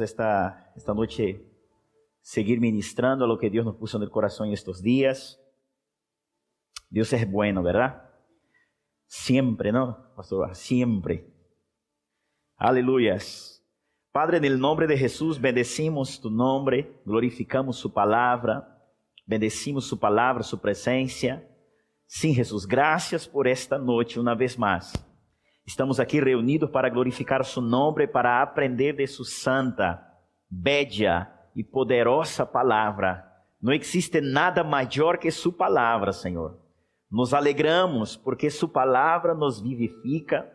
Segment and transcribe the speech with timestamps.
[0.00, 1.44] esta, esta noche
[2.20, 5.40] seguir ministrando a lo que Dios nos puso en el corazón estos días.
[6.88, 8.10] Dios es bueno, ¿verdad?
[9.06, 10.54] Siempre, ¿no, pastor?
[10.54, 11.26] Siempre.
[12.56, 13.62] Aleluyas.
[14.10, 18.80] Padre, en el nombre de Jesús, bendecimos tu nombre, glorificamos su palabra,
[19.26, 21.46] bendecimos su palabra, su presencia.
[22.06, 24.92] Sim, Jesus, graças por esta noite uma vez mais.
[25.66, 30.06] Estamos aqui reunidos para glorificar o seu nome, para aprender de sua santa,
[30.50, 33.24] bella e poderosa palavra.
[33.62, 36.58] Não existe nada maior que sua palavra, Senhor.
[37.10, 40.46] Nos alegramos porque sua palavra nos vivifica,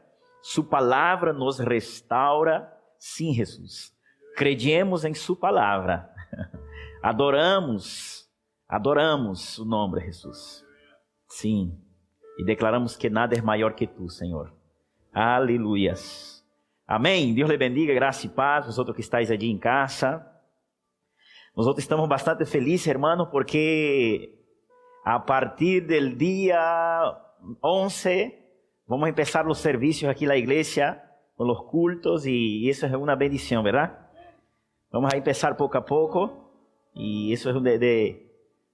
[0.43, 2.71] sua palavra nos restaura.
[2.99, 3.91] Sim, Jesus.
[4.35, 6.07] Crediemos em sua palavra.
[7.01, 8.29] Adoramos,
[8.67, 10.63] adoramos o nome Jesus.
[11.27, 11.81] Sim.
[12.37, 14.58] E declaramos que nada é maior que tu, Senhor.
[15.13, 16.45] Aleluias.
[16.87, 17.33] Amém.
[17.33, 18.65] Deus lhe bendiga, graça e paz.
[18.65, 20.25] Vosotros que estáis allí em casa.
[21.55, 24.33] Nós estamos bastante felizes, hermano, porque
[25.03, 26.59] a partir del dia
[27.63, 28.33] 11
[28.87, 31.01] vamos a empezar os serviços aqui na igreja
[31.35, 33.91] com os cultos e isso é uma bendição, ¿verdad?
[34.91, 36.51] Vamos a empezar pouco a pouco
[36.95, 38.25] e isso é de, de,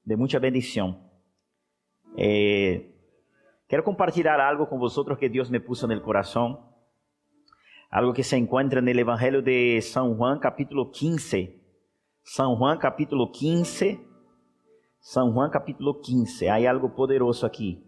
[0.06, 1.00] de muita bendição.
[2.18, 2.95] Eh,
[3.68, 6.60] quiero compartir algo con vosotros que Dios me puso en el corazón.
[7.90, 11.62] Algo que se encuentra en el Evangelio de San Juan capítulo 15.
[12.24, 14.00] San Juan capítulo 15.
[15.00, 16.50] San Juan capítulo 15.
[16.50, 17.84] Hay algo poderoso aquí.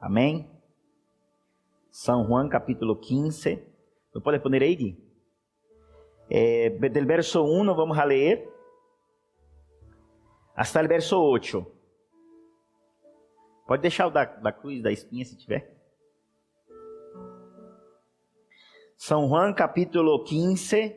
[0.00, 0.48] Amén.
[1.90, 3.68] San Juan capítulo 15.
[4.12, 5.04] ¿Lo puedes poner ahí?
[6.30, 8.48] Eh, del verso 1 vamos a leer
[10.54, 11.77] hasta el verso 8.
[13.68, 15.76] Pode deixar o da, da cruz, da espinha, se tiver.
[18.96, 20.96] São Juan capítulo 15.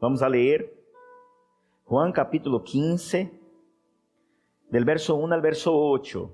[0.00, 0.72] Vamos a ler.
[1.86, 3.30] Juan capítulo 15,
[4.70, 6.32] del verso 1 al verso 8.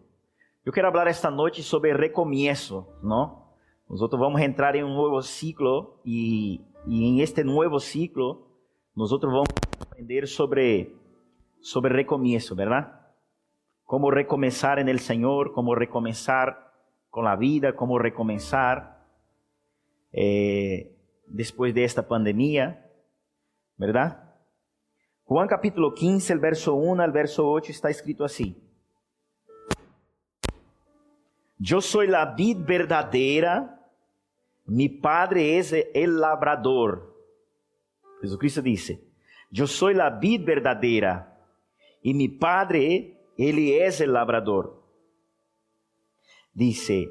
[0.65, 3.43] Eu quero falar esta noite sobre recomeço, não?
[3.89, 8.47] Nós vamos entrar em um novo ciclo e, e em este novo ciclo
[8.95, 9.49] nós vamos
[9.81, 10.95] aprender sobre
[11.61, 12.96] sobre recomeço, verdade?
[13.87, 16.73] Cómo recomenzar en el Señor, cómo recomenzar
[17.09, 19.07] con la vida, cómo recomenzar
[20.13, 20.95] eh,
[21.27, 22.91] después de esta pandemia,
[23.77, 24.35] ¿verdad?
[25.25, 28.61] Juan capítulo 15, el verso 1 al verso 8 está escrito así.
[31.59, 33.89] Yo soy la vid verdadera,
[34.67, 37.15] mi padre es el labrador.
[38.21, 39.01] Jesucristo dice,
[39.51, 41.41] yo soy la vid verdadera
[42.03, 44.83] y mi padre ele é o labrador.
[46.55, 47.09] Dice,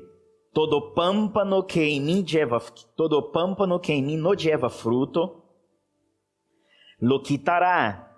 [0.53, 2.59] todo pâmpano que em mim lleva,
[2.95, 3.31] todo
[3.79, 5.43] que em mim não lleva fruto,
[6.99, 8.11] lo quitará.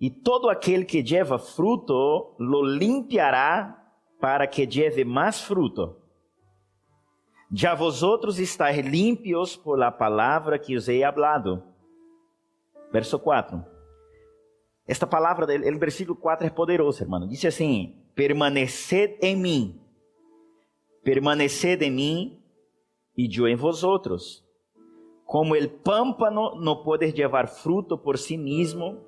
[0.00, 5.96] E todo aquele que lleva fruto, lo limpiará para que lleve mais fruto.
[7.50, 11.62] Já vosotros estáis limpios por la palavra que os he hablado.
[12.92, 13.77] Verso 4.
[14.88, 17.28] Esta palavra, o versículo 4 é poderoso, irmão.
[17.28, 19.78] Diz assim: permaneced em mim,
[21.04, 22.42] permaneced em mim
[23.14, 24.42] e eu em vosotros.
[25.26, 29.04] Como el pámpano não pode levar fruto por si mesmo,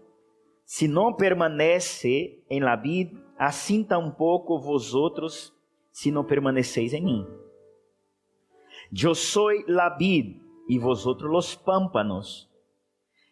[0.66, 5.50] se não permanece em la vid, assim tampouco vosotros,
[5.90, 7.26] se não permaneceis em mim.
[8.92, 12.50] Eu sou la vid e vosotros los pámpanos.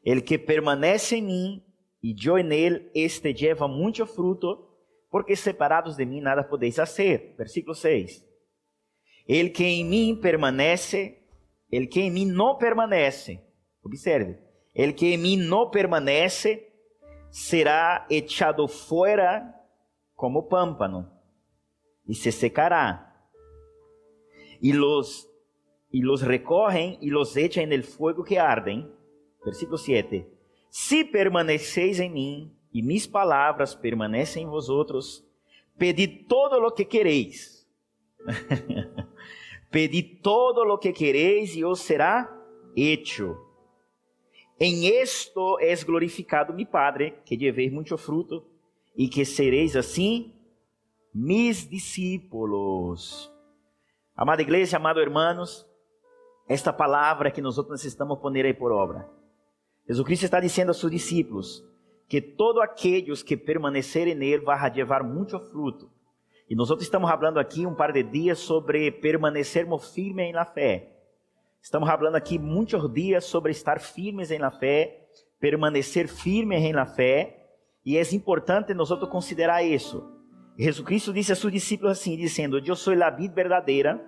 [0.03, 1.68] El que permanece em mim
[2.03, 4.69] e eu él, este lleva muito fruto,
[5.11, 7.35] porque separados de mim nada podeis fazer.
[7.37, 8.25] Versículo 6.
[9.27, 11.27] El que em mim permanece,
[11.71, 13.43] el que em mim não permanece,
[13.83, 14.39] observe,
[14.75, 16.73] el que em mim não permanece,
[17.31, 19.55] será echado fora
[20.15, 21.11] como pámpano
[22.07, 23.05] e se secará.
[24.63, 25.29] E los,
[25.93, 28.91] e los recorrem e los echan en el fuego que arden.
[29.45, 30.38] Versículo 7
[30.71, 35.25] se permaneceis em mim e mis palavras permanecem em vós outros,
[35.77, 37.67] pedi todo o que quereis.
[39.71, 42.29] pedi todo o que quereis e os será
[42.77, 43.37] hecho.
[44.61, 48.45] Em esto es glorificado mi Padre, que llevéis muito fruto
[48.97, 50.35] e que sereis assim
[51.15, 53.33] mis discípulos.
[54.17, 55.67] Amada igreja, amados hermanos,
[56.49, 59.09] esta palavra que nós necessitamos poner aí por obra.
[59.89, 61.65] Jesucristo está dizendo a seus discípulos
[62.07, 65.91] que todos aqueles que permanecerem nele vão levar muito fruto.
[66.49, 70.93] E nós estamos falando aqui um par de dias sobre permanecermos firmes na fé.
[71.63, 75.07] Estamos falando aqui muitos dias sobre estar firmes la fé,
[75.41, 77.35] permanecer firmes la fé,
[77.85, 80.07] e é importante nós considerar isso.
[80.59, 84.05] Jesus disse a seus discípulos assim, dizendo: Eu sou a vid verdadeira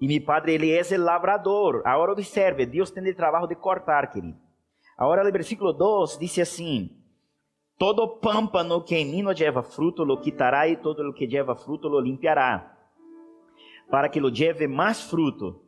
[0.00, 1.82] e meu Padre ele é o lavrador.
[1.84, 4.49] Agora observe, Deus tem o trabalho de cortar, querido.
[5.00, 6.90] Agora o versículo 2 diz assim:
[7.78, 11.56] Todo pâmpano que em mim não lleva fruto lo quitará e todo lo que lleva
[11.56, 12.76] fruto lo limpiará,
[13.90, 15.64] para que lo lleve mais fruto.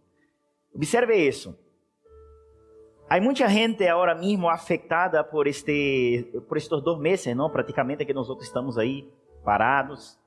[0.75, 1.59] Observe isso.
[3.09, 7.49] Há muita gente agora mesmo afetada por este por estes dois meses, não?
[7.49, 9.11] Praticamente que nós outros estamos aí
[9.43, 10.19] parados,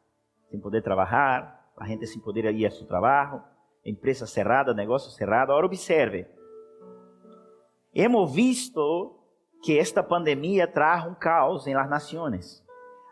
[0.50, 3.44] sem poder trabalhar, a gente sem poder ir a seu trabalho,
[3.86, 5.52] empresa cerrada, negócio cerrado.
[5.52, 6.26] Agora observe.
[7.96, 9.18] Hemos visto
[9.64, 12.62] que esta pandemia traz um caos em las nações.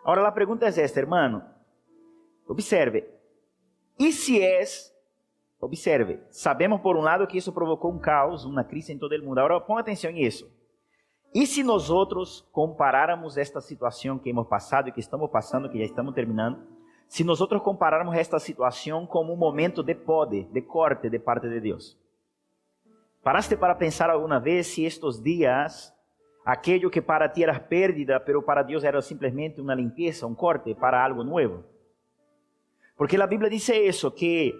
[0.03, 1.41] Agora a pergunta é esta, hermano.
[2.45, 3.09] Observe.
[3.97, 4.61] E se é
[5.63, 9.23] Observe, sabemos por um lado que isso provocou um caos, uma crise em todo o
[9.23, 9.37] mundo.
[9.37, 10.51] Agora, põe atenção nisso.
[11.33, 11.89] E se nós
[12.51, 16.59] compararmos esta situação que hemos passado e que estamos passando, que já estamos terminando,
[17.07, 21.61] se nós compararmos esta situação como um momento de pode, de corte de parte de
[21.61, 21.97] Deus.
[23.23, 25.95] Paraste para pensar alguma vez se estes dias,
[26.43, 30.75] aquilo que para ti era pérdida, pero para Deus era simplesmente uma limpeza, um corte
[30.75, 31.63] para algo novo?
[32.97, 34.53] Porque a Bíblia diz isso, que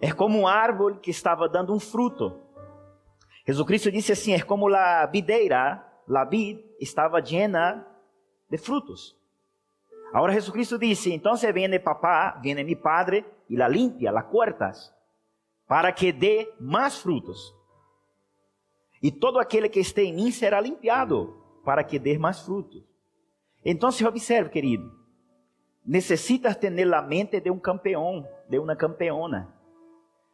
[0.00, 2.40] é como um árvore que estava dando um fruto.
[3.44, 7.84] Jesus Cristo disse assim: é como a videira, a vid estava llena
[8.48, 9.16] de frutos.
[10.12, 14.94] Agora Jesus Cristo disse: então viene papá, viene mi padre e la limpia, la cortas,
[15.66, 17.52] para que dê mais frutos.
[19.02, 22.82] E todo aquele que esteja em mim será limpiado, para que dê mais frutos.
[23.64, 24.92] Então, observe, querido,
[25.84, 29.52] necessitas ter a mente de um campeão, de uma campeona.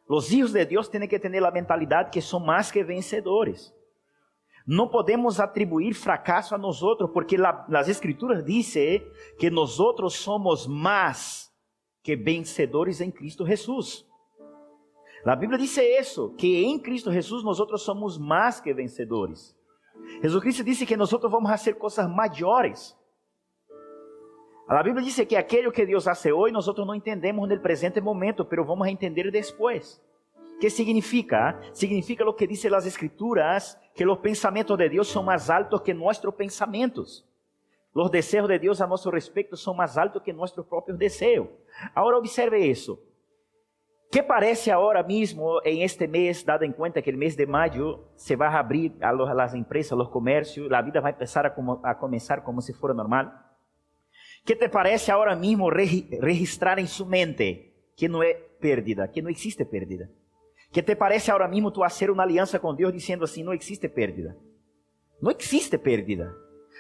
[0.09, 3.75] Los hijos de Dios tienen que tener la mentalidad que son más que vencedores.
[4.65, 9.03] No podemos atribuir fracaso a nosotros porque la, las escrituras dicen
[9.39, 11.55] que nosotros somos más
[12.03, 14.08] que vencedores en Cristo Jesús.
[15.25, 19.57] La Biblia dice eso, que en Cristo Jesús nosotros somos más que vencedores.
[20.23, 22.97] Jesucristo dice que nosotros vamos a hacer cosas mayores.
[24.69, 28.47] A Bíblia diz que aquilo que Deus hace hoje, nós não entendemos no presente momento,
[28.51, 30.01] mas vamos a entender depois.
[30.61, 31.59] que significa?
[31.73, 35.95] Significa o que dizem as Escrituras, que os pensamentos de Deus são mais altos que
[35.95, 37.25] nossos pensamentos.
[37.95, 41.49] Os desejos de Deus a nosso respeito são mais altos que nossos próprios desejos.
[41.95, 43.01] Agora observe isso.
[44.11, 48.07] Que parece agora mesmo, em este mês, dado em conta que o mês de maio
[48.17, 51.55] se vai abrir as empresas, os comércios, a vida vai começar a,
[51.91, 53.31] a começar como fosse normal?
[54.47, 59.29] ¿Qué te parece ahora mismo registrar en su mente que no es pérdida, que no
[59.29, 60.09] existe pérdida?
[60.73, 63.91] ¿Qué te parece ahora mismo tú hacer una alianza con Dios diciendo así, no existe
[63.91, 64.35] pérdida?
[65.21, 66.35] No existe pérdida.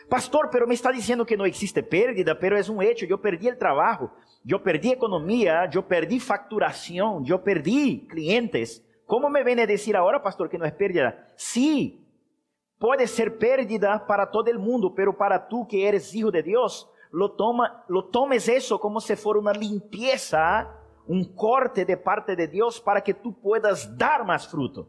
[0.09, 3.49] Pastor, pero me está diciendo que no existe pérdida, pero es un hecho, yo perdí
[3.49, 4.11] el trabajo,
[4.43, 8.83] yo perdí economía, yo perdí facturación, yo perdí clientes.
[9.05, 11.27] ¿Cómo me viene a decir ahora, pastor, que no es pérdida?
[11.37, 12.07] Sí,
[12.79, 16.91] puede ser pérdida para todo el mundo, pero para tú que eres hijo de Dios,
[17.11, 20.75] lo, toma, lo tomes eso como se fuera una limpieza,
[21.07, 24.89] un corte de parte de Dios para que tú puedas dar más fruto.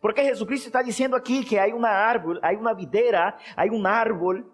[0.00, 4.50] Porque Jesucristo está diciendo aquí que hay una árbol, hay una videra, hay un árbol,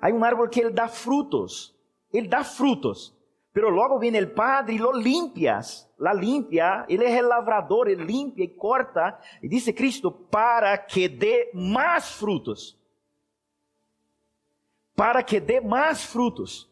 [0.00, 1.76] hay un árbol que él da frutos,
[2.10, 3.16] él da frutos.
[3.52, 8.04] Pero luego viene el Padre y lo limpias, la limpia, Él es el labrador, Él
[8.04, 12.76] limpia y corta, y dice Cristo, para que dé más frutos
[14.94, 16.70] para que dê mais frutos.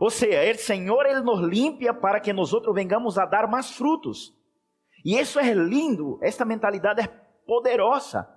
[0.00, 3.70] Ou seja, o Senhor ele nos limpia para que nós outros vengamos a dar mais
[3.70, 4.34] frutos.
[5.04, 7.08] E isso é lindo, esta mentalidade é
[7.46, 8.28] poderosa.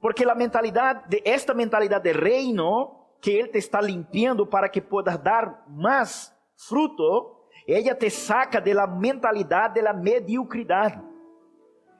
[0.00, 4.80] Porque a mentalidade, de, esta mentalidade de reino, que Ele te está limpiando para que
[4.80, 6.32] puedas dar mais
[6.68, 7.36] fruto,
[7.68, 11.00] ela te saca da mentalidade da mediocridade.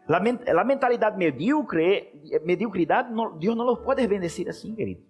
[0.09, 2.11] A mentalidade medíocre,
[2.45, 5.03] mediocridade, Deus não nos pode bendecir assim, querido.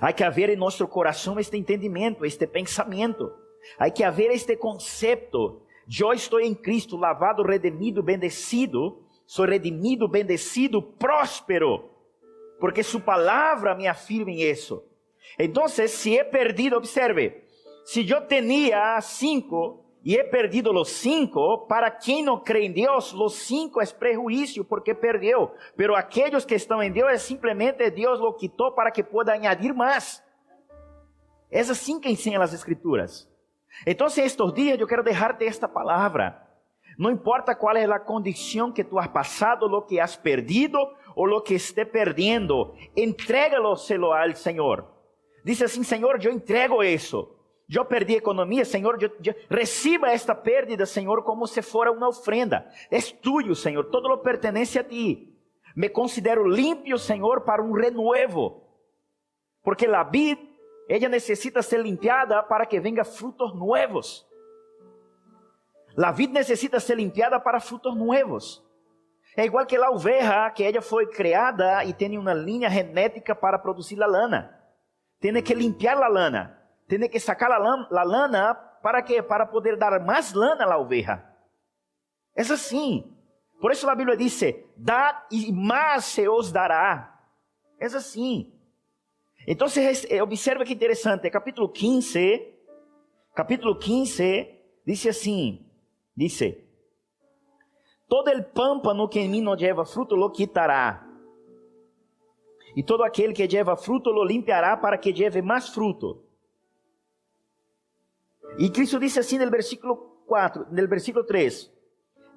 [0.00, 3.32] Há que haver em nosso coração este entendimento, este pensamento.
[3.78, 5.66] Há que haver este conceito.
[5.86, 9.02] Eu estou em Cristo, lavado, redimido, bendecido.
[9.26, 11.90] Sou redimido, bendecido, próspero.
[12.60, 14.84] Porque Sua palavra me afirma isso.
[15.38, 17.42] Então, se é perdido, observe.
[17.84, 23.12] Se eu tinha cinco e he perdido los cinco, para quem não crê em Deus,
[23.12, 25.52] los cinco é prejuízo porque perdeu.
[25.76, 29.72] Pero aqueles que estão em Deus, é simplesmente Deus lo quitou para que pueda añadir.
[31.50, 33.31] É assim que ensinam as escrituras.
[33.86, 34.06] Então,
[34.54, 36.48] dias eu quero deixar-te esta palavra.
[36.98, 41.26] No importa cuál es la condición que tú has pasado, lo que has perdido o
[41.26, 43.74] lo que esté perdiendo, entrégalo
[44.14, 44.92] al Señor.
[45.44, 47.38] Dice así, Señor, yo entrego eso.
[47.68, 52.70] Yo perdí economía, Señor, yo, yo, reciba esta pérdida, Señor, como si fuera una ofrenda.
[52.90, 55.38] Es tuyo, Señor, todo lo pertenece a ti.
[55.74, 58.62] Me considero limpio, Señor, para un renuevo.
[59.62, 60.36] Porque la vid,
[60.92, 64.28] ella necesita ser limpiada para que venga frutos nuevos.
[65.96, 68.62] La vid necesita ser limpiada para frutos nuevos.
[69.34, 73.58] É igual que a oveja, que ela foi criada e tem uma linha genética para
[73.58, 74.54] produzir a lana.
[75.18, 77.56] Tem que limpar a lana, tem que sacar a
[78.04, 81.24] lana para que para poder dar mais lana à oveja.
[82.36, 83.16] É assim.
[83.62, 84.42] Por isso a Bíblia diz:
[84.76, 87.18] "Dá e mais se os dará".
[87.80, 88.52] É assim.
[89.46, 89.66] Então,
[90.22, 92.54] observa que interessante, capítulo 15,
[93.34, 95.66] capítulo 15, diz assim:
[96.14, 96.68] Dice,
[98.08, 101.08] todo el pámpano que en mí no lleva fruto lo quitará.
[102.74, 106.24] E todo aquele que lleva fruto lo limpiará para que lleve mais fruto.
[108.58, 111.70] E Cristo disse assim no versículo 4, no versículo 3: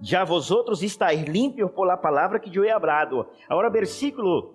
[0.01, 3.29] Já vosotros estáis limpios por la palavra que eu he hablado.
[3.47, 4.54] Agora, versículo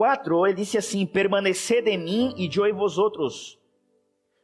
[0.00, 3.60] 4, ele disse assim: Permaneced em mim e eu em vosotros.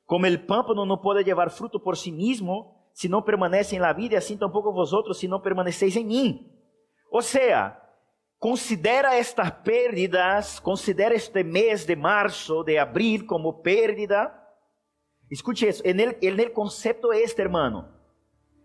[0.05, 4.13] Como el pámpano não pode levar fruto por si mesmo, se não permanecem na vida,
[4.13, 6.47] e assim tampouco vosotros, se não permaneceis em mim.
[7.11, 7.75] Ou seja,
[8.39, 14.31] considera estas pérdidas, considera este mês de março, de abril, como pérdida.
[15.31, 17.96] Escute isso, en el, en el concepto este, hermano.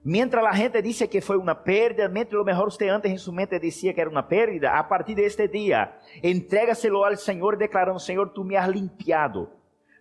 [0.03, 3.31] Mientras la gente dice que fue una pérdida, mientras lo mejor usted antes en su
[3.31, 7.99] mente decía que era una pérdida, a partir de este día, entrégaselo al Señor declarando,
[7.99, 9.51] Señor, tú me has limpiado.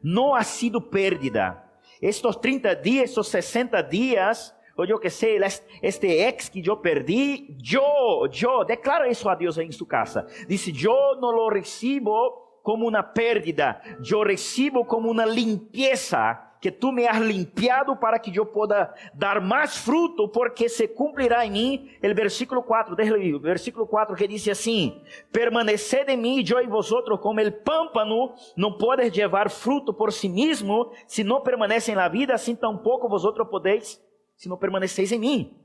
[0.01, 5.39] No ha sido pérdida estos 30 días, estos 60 días, o yo que sé,
[5.83, 10.25] este ex que yo perdí, yo, yo, declara eso a Dios en su casa.
[10.49, 16.93] Dice, yo no lo recibo como una pérdida, yo recibo como una limpieza que tú
[16.93, 21.97] me has limpiado para que yo pueda dar más fruto, porque se cumplirá en mí
[22.03, 25.03] el versículo 4, déjale el versículo 4 que dice así,
[25.33, 30.29] permaneced en mí, yo y vosotros, como el pámpano no puede llevar fruto por si
[30.29, 34.03] no permanece en la vida, así tampoco vosotros podéis,
[34.37, 35.57] si no permanecéis en mí.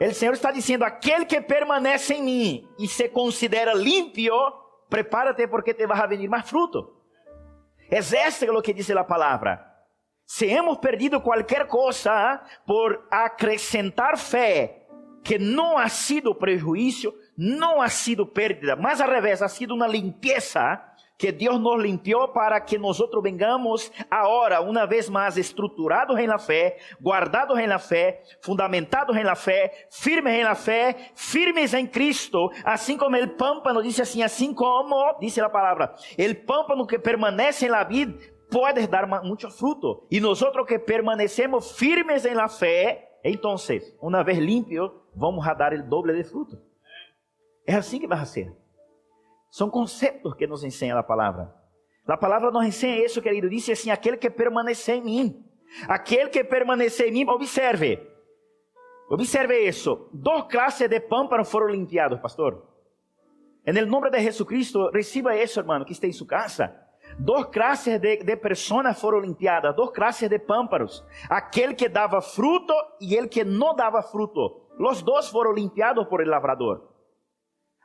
[0.00, 4.34] El Señor está diciendo, aquel que permanece en mí y se considera limpio,
[4.88, 7.00] prepárate porque te vas a venir más fruto.
[7.88, 9.73] Es esto lo que dice la palabra.
[10.26, 14.86] Se hemos perdido qualquer coisa por acrescentar fé,
[15.22, 19.86] que não ha sido prejuízo, não ha sido pérdida, mas al revés, ha sido uma
[19.86, 20.82] limpeza
[21.16, 26.38] que Deus nos limpiou para que nós vengamos agora, uma vez mais, estruturados em la
[26.38, 31.86] fé, guardados em la fé, fundamentados em la fé, firmes em la fé, firmes em
[31.86, 36.98] Cristo, assim como o pâmpano, diz assim, assim como, diz a palavra, o pâmpano que
[36.98, 40.06] permanece em la vida, puedes dar mucho fruto.
[40.10, 45.72] Y nosotros que permanecemos firmes en la fe, entonces, una vez limpio, vamos a dar
[45.72, 46.58] el doble de fruto.
[47.64, 48.52] Es así que va a ser.
[49.48, 51.54] Son conceptos que nos enseña la palabra.
[52.06, 53.48] La palabra nos enseña eso, querido.
[53.48, 55.46] Dice assim: aquele que permanece em mim.
[55.88, 58.10] Aquele que permanece em mim, observe.
[59.08, 60.08] Observe isso.
[60.12, 62.68] Dos clases de pâmpanos foram limpiados, pastor.
[63.64, 66.83] En el nombre de Jesucristo, reciba isso, hermano, que está em sua casa.
[67.18, 71.04] Dos clases de, de foram limpiadas, dos clases de pâmparos.
[71.28, 74.62] Aquele que dava fruto e ele que não dava fruto.
[74.78, 76.90] Los dos foram limpiados por el lavrador.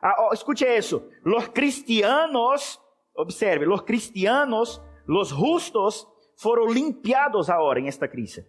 [0.02, 1.04] Ah, oh, escute isso.
[1.24, 2.82] Los cristianos,
[3.14, 6.08] observe, los cristianos, los justos,
[6.38, 8.48] foram limpiados agora em esta crise.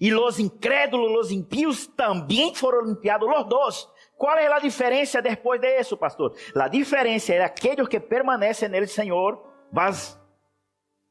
[0.00, 3.88] E los incrédulos, los impíos também foram limpiados, los dos.
[4.16, 6.34] Qual é a diferença depois de isso, pastor?
[6.56, 10.20] A diferença é aqueles que permanecem nele Senhor vas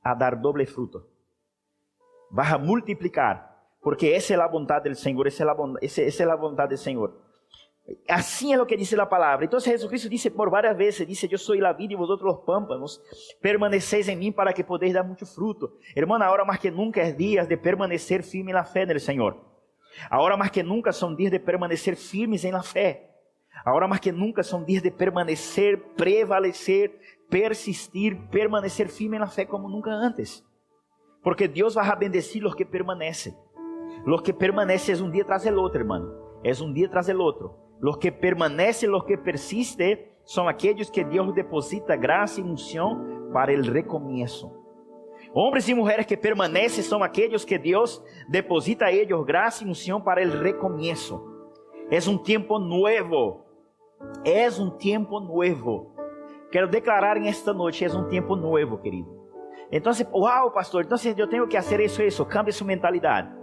[0.02, 1.08] a dar doble fruto.
[2.30, 6.02] Vas a multiplicar, porque esa es la voluntad del Señor, esa es la, bondad, esa
[6.02, 7.12] es la voluntad del.
[8.10, 9.46] Así es lo que dice la palabra.
[9.46, 13.02] Entonces Jesucristo dice por varias veces, dice, yo soy la vida y vosotros los pámpanos,
[13.42, 15.78] permanecéis en mí para que podáis dar mucho fruto.
[15.96, 19.42] Hermano, ahora más que nunca es días de permanecer firme fe en el Señor.
[20.10, 23.10] Ahora más que nunca son días de permanecer firmes en la fe.
[23.66, 27.00] Ahora más que nunca son días de permanecer, prevalecer,
[27.30, 30.46] persistir, permanecer firme na fé como nunca antes.
[31.24, 33.36] Porque Deus vai bendecir os que permanecem.
[34.06, 36.14] Los que permanecem é um dia tras el outro, hermano.
[36.44, 37.54] É um dia tras el outro.
[37.82, 43.52] Los que permanecem, los que persisten, são aqueles que Deus deposita graça e unção para
[43.52, 44.52] o recomeço.
[45.34, 50.02] Homens e mulheres que permanecem são aqueles que Deus deposita a eles graça e unção
[50.02, 51.22] para o recomeço.
[51.92, 53.42] É um tempo novo.
[54.24, 55.97] É um tempo novo.
[56.52, 59.18] Quero declarar em esta noite, é um tempo novo, querido.
[59.72, 62.26] Então, uau, pastor, então eu tenho que fazer isso, isso.
[62.26, 63.36] Cambie sua mentalidade.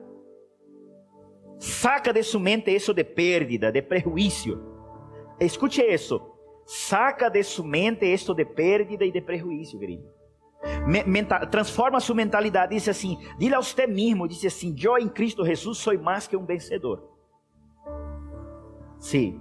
[1.58, 4.60] Saca de sua mente isso de pérdida, de prejuízo.
[5.38, 6.20] Escute isso.
[6.64, 10.04] Saca de sua mente isso de pérdida e de prejuízo, querido.
[11.50, 12.74] Transforma sua mentalidade.
[12.74, 16.36] Diz assim: dile a você mesmo: diz assim, eu em Cristo Jesus sou mais que
[16.36, 17.06] um vencedor.
[18.98, 19.40] Sim.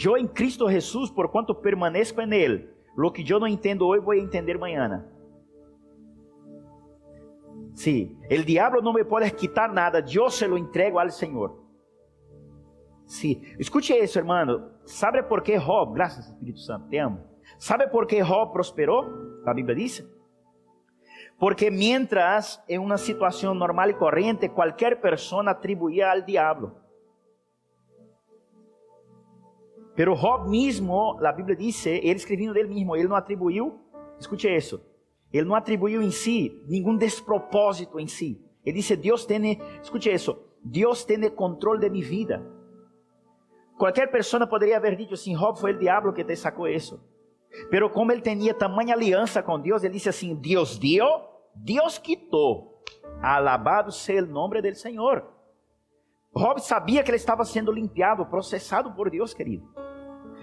[0.00, 4.04] Eu em Cristo Jesus, por quanto permaneço em Ele, lo que eu não entendo hoje,
[4.04, 5.04] vou entender amanhã.
[7.74, 11.62] Sí, el diablo no me puede quitar nada, yo se lo entrego al Señor.
[13.06, 14.70] Sí, escute isso, hermano.
[14.84, 17.20] ¿Sabe por que Job, graças Espírito Santo, te amo.
[17.58, 19.04] ¿Sabe por que Job prosperou?
[19.46, 20.06] A Bíblia diz.
[21.38, 26.81] Porque mientras en una situación normal y corriente, cualquier persona atribuía al diablo.
[30.02, 33.78] Pero Job mismo, la Bíblia dice, ele escrevendo dele mesmo, ele não atribuiu,
[34.18, 34.84] escute isso,
[35.32, 38.44] ele não atribuiu em si nenhum despropósito em si.
[38.66, 42.44] Ele disse: Deus tem, escute isso, Deus tem controle de minha vida.
[43.78, 47.00] Qualquer pessoa poderia haver dito assim: Rob, foi o diabo que te sacou isso.
[47.70, 51.06] Pero como ele tinha tamanha aliança com Deus, ele disse assim: Deus deu,
[51.54, 52.82] Deus quitou.
[53.22, 55.24] Alabado seja o nome do Senhor.
[56.34, 59.91] Rob sabia que ele estava sendo limpiado, processado por Deus, querido.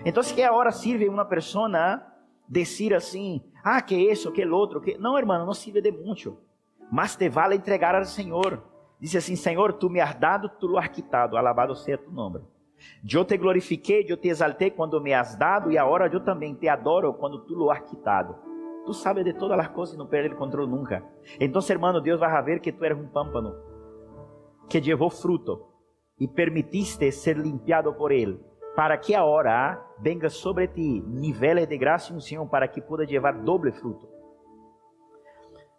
[0.06, 1.70] Então, se que agora sirve uma pessoa
[2.48, 6.38] dizer assim: ah, que isso, que outro, que não, irmão, não sirve de muito,
[6.92, 8.64] mas te vale entregar ao Senhor.
[9.00, 12.42] Diz assim: Senhor, tu me has dado, tu lo has quitado, alabado seja tu nome.
[13.12, 16.70] Eu te glorifiquei, eu te exaltei quando me has dado, e agora eu também te
[16.70, 18.36] adoro quando tu lo has quitado.
[18.86, 21.04] Tu sabes de todas as coisas e não perde o controle nunca.
[21.40, 23.54] Então, irmão, Deus vai ver que tu eres um pâmpano
[24.70, 25.68] que levou fruto
[26.18, 28.40] e permitiste ser limpiado por Ele
[28.80, 33.34] para que agora venga sobre ti niveles de graça e unção para que pueda llevar
[33.44, 34.08] doble fruto.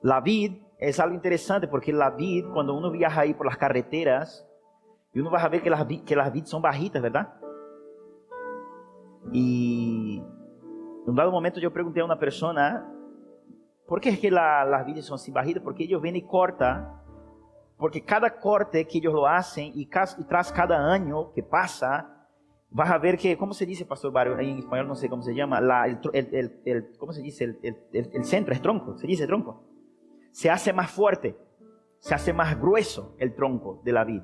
[0.03, 4.47] La vid es algo interesante porque la vid, cuando uno viaja ahí por las carreteras,
[5.15, 7.41] y uno va a ver que las, que las vid son bajitas, ¿verdad?
[9.33, 10.23] Y
[11.07, 12.87] dado momento yo pregunté a una persona,
[13.89, 15.33] ¿por qué es que la, las vides son así?
[15.61, 17.01] Porque ellos vienen y cortan,
[17.79, 22.20] porque cada corte que ellos lo hacen y tras cada año que pasa,
[22.71, 24.39] vas a ver que, ¿cómo se dice, Pastor Barrio?
[24.39, 27.57] En español no sé cómo se llama, la, el, el, el, ¿cómo se dice?
[27.63, 29.65] El, centro, es tronco, se dice tronco.
[30.31, 31.37] Se hace más fuerte,
[31.99, 34.23] se hace más grueso el tronco de la vid.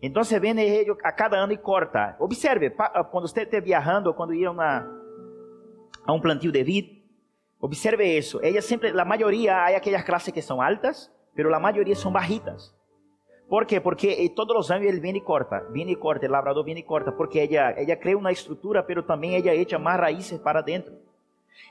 [0.00, 2.16] Entonces viene ellos a cada año y corta.
[2.20, 4.88] Observe, cuando usted esté viajando, cuando ir a, una,
[6.06, 7.02] a un plantio de vid,
[7.58, 8.40] observe eso.
[8.42, 12.74] Ella siempre, la mayoría, hay aquellas clases que son altas, pero la mayoría son bajitas.
[13.50, 13.80] ¿Por qué?
[13.80, 16.82] Porque eh, todos los años él viene y corta, viene y corta, el labrador viene
[16.82, 20.60] y corta, porque ella, ella crea una estructura, pero también ella echa más raíces para
[20.60, 20.94] adentro.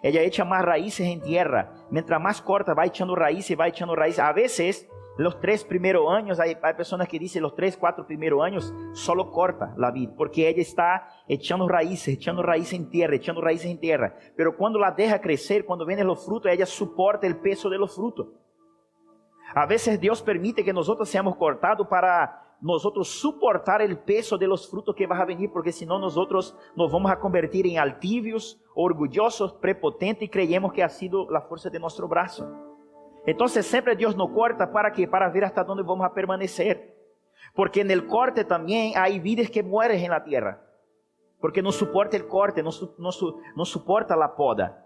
[0.03, 1.71] Ella echa más raíces en tierra.
[1.89, 4.19] Mientras más corta, va echando raíces, va echando raíces.
[4.19, 8.43] A veces, los tres primeros años, hay, hay personas que dicen los tres, cuatro primeros
[8.43, 13.39] años, solo corta la vid, porque ella está echando raíces, echando raíces en tierra, echando
[13.39, 14.17] raíces en tierra.
[14.35, 17.95] Pero cuando la deja crecer, cuando vienen los frutos, ella soporta el peso de los
[17.95, 18.27] frutos.
[19.55, 24.69] A veces Dios permite que nosotros seamos cortados para nosotros suportar el peso de los
[24.69, 28.61] frutos que van a venir, porque si no nosotros nos vamos a convertir en altivios,
[28.75, 32.47] orgullosos, prepotentes y creemos que ha sido la fuerza de nuestro brazo.
[33.25, 36.95] Entonces siempre Dios nos corta para que para ver hasta dónde vamos a permanecer.
[37.55, 40.61] Porque en el corte también hay vidas que mueren en la tierra.
[41.39, 43.09] Porque no soporta el corte, no, no,
[43.55, 44.85] no soporta la poda.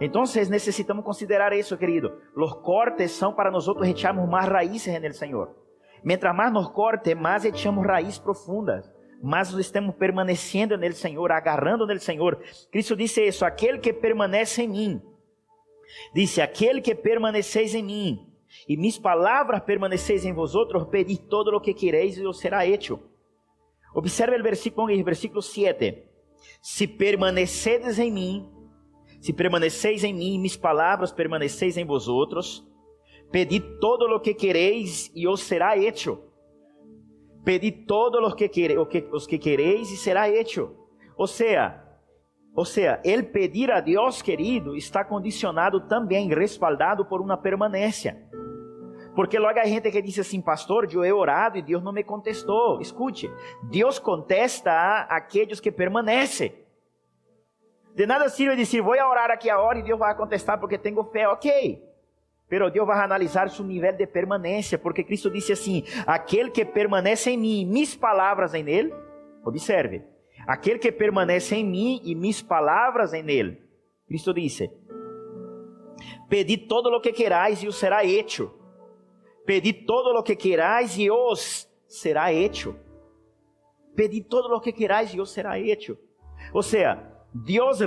[0.00, 2.12] Então necessitamos considerar isso, querido.
[2.36, 5.54] Os cortes são para nós echarmos mais raízes no Senhor.
[6.02, 8.92] Mientras mais nos corte, mais echamos raízes profundas.
[9.22, 12.38] Mas estamos permanecendo no Senhor, agarrando no Senhor.
[12.70, 15.02] Cristo disse isso: aquele que permanece em mim.
[16.12, 18.34] Disse: aquele que permaneceis em mim.
[18.68, 23.00] E mis palavras permaneceis em vosotros, pedid todo o que quereis e os será hecho.
[23.94, 26.04] Observe o versículo, versículo 7.
[26.60, 28.53] Se permanecedes em mim
[29.24, 32.62] se permaneceis em mim, mis palavras permaneceis em vosotros,
[33.32, 36.18] pedi todo lo que quereis e os será hecho.
[37.42, 40.76] Pedi todo lo que, quere, o que, os que quereis e será hecho.
[41.16, 41.82] Ou seja,
[42.54, 48.28] ou seja, el pedir a Deus, querido, está condicionado também, respaldado por uma permanência.
[49.16, 52.04] Porque logo a gente que diz assim, pastor, eu he orado e Deus não me
[52.04, 52.78] contestou.
[52.78, 53.30] Escute,
[53.70, 56.63] Deus contesta a aqueles que permanecem.
[57.94, 61.04] De nada sirve dizer, vou orar aqui a hora e Deus vai contestar porque tenho
[61.04, 61.28] fé.
[61.28, 61.80] Ok.
[62.48, 67.30] Pero Deus vai analisar seu nível de permanência, porque Cristo disse assim: aquele que permanece
[67.30, 68.92] em mim, mis palavras em ele,
[69.44, 70.04] observe,
[70.46, 73.62] aquele que permanece em mim e mis palavras em ele.
[74.06, 74.70] Cristo disse:
[76.28, 78.52] Pedi todo lo que querais e os será hecho.
[79.46, 82.76] Pedi todo lo que querais e os será hecho.
[83.94, 85.96] Pedi todo lo que querais e os será hecho.
[86.52, 87.80] Ou seja, Deus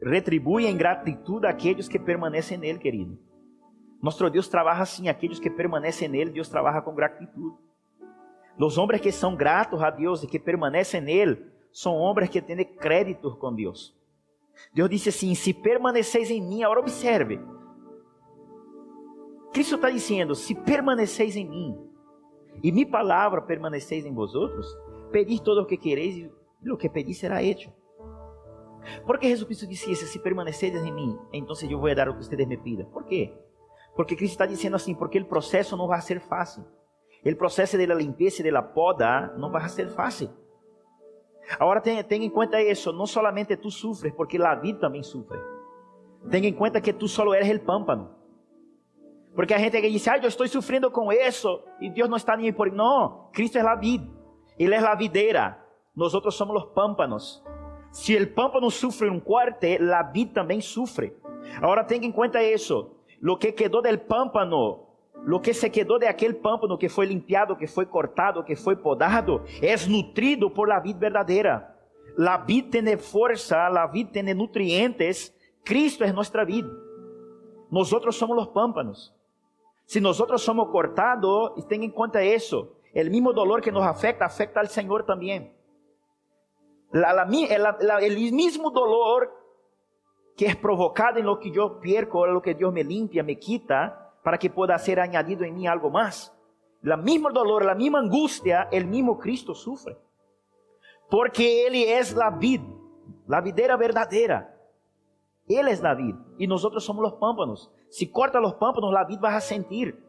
[0.00, 3.18] retribui em gratidão aqueles que permanecem nele, querido.
[4.02, 7.58] Nosso Deus trabalha assim, aqueles que permanecem nele, Deus trabalha com gratidão.
[8.58, 12.64] Os homens que são gratos a Deus e que permanecem nele, são homens que têm
[12.64, 13.94] crédito com Deus.
[14.72, 17.38] Deus disse assim: se permaneceis em mim, agora observe.
[19.52, 21.78] Cristo está dizendo: se permaneceis em mim,
[22.62, 24.66] e minha palavra permaneceis em vosotros,
[25.12, 26.16] pedir todo o que quereis,
[26.62, 27.70] e o que pedir será hecho.
[29.06, 32.46] Porque Jesucristo disse isso: se permaneceis em mim, então eu vou dar o que vocês
[32.46, 32.86] me pidam.
[32.86, 33.32] Por quê?
[33.94, 36.64] Porque Cristo está dizendo assim: porque o processo não vai ser fácil.
[37.24, 40.30] O processo de la limpeza de la poda não vai ser fácil.
[41.58, 45.38] Agora tenha, em conta isso, não solamente tu sufres, porque a vida também sofre.
[46.30, 48.14] Tenha em conta que tu solo eres el pámpano.
[49.34, 52.36] Porque a gente que diz, ah, eu estou sofrendo com isso, e Deus não está
[52.36, 52.70] nem por...
[52.70, 54.06] Não, Cristo é a vida.
[54.58, 55.58] Ele é a videira.
[55.94, 57.42] Nós outros somos os pámpanos.
[57.90, 61.12] Se o pámpano sofre um corte, a vida também sofre.
[61.56, 62.90] Agora tenha em conta isso.
[63.20, 64.90] Lo que quedou del pámpano
[65.24, 68.76] Lo que se quedó de aquel pámpano que fue limpiado, que fue cortado, que fue
[68.76, 71.76] podado, es nutrido por la vid verdadera.
[72.16, 75.36] La vid tiene fuerza, la vid tiene nutrientes.
[75.62, 76.64] Cristo es nuestra vid.
[77.70, 79.14] Nosotros somos los pámpanos.
[79.84, 82.76] Si nosotros somos cortados, tengan en cuenta eso.
[82.94, 85.52] El mismo dolor que nos afecta, afecta al Señor también.
[86.92, 89.32] La, la, el mismo dolor
[90.36, 94.14] que es provocado en lo que yo pierco, lo que Dios me limpia, me quita,
[94.22, 96.36] para que pueda ser añadido en mí algo más.
[96.82, 99.98] La misma dolor, la misma angustia, el mismo Cristo sufre.
[101.10, 102.62] Porque Él es la vid,
[103.26, 104.56] la videra verdadera.
[105.46, 107.70] Él es la vid y nosotros somos los pámpanos.
[107.88, 110.02] Si corta los pámpanos, la vid va a sentir.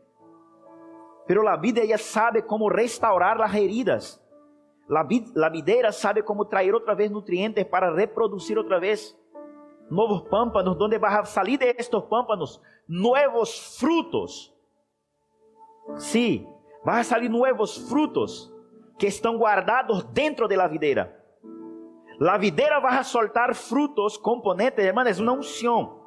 [1.28, 4.21] Pero la vid ella sabe cómo restaurar las heridas.
[4.92, 9.18] La, vid, la videra sabe cómo traer otra vez nutrientes para reproducir otra vez
[9.90, 14.54] nuevos pámpanos, donde va a salir de estos pámpanos nuevos frutos.
[15.96, 16.46] Sí,
[16.84, 17.32] van a salir
[17.88, 18.54] frutos
[19.00, 21.18] que estão guardados dentro de la videira.
[22.20, 26.02] La videira vai a soltar frutos, componentes, hermano, é uma unção.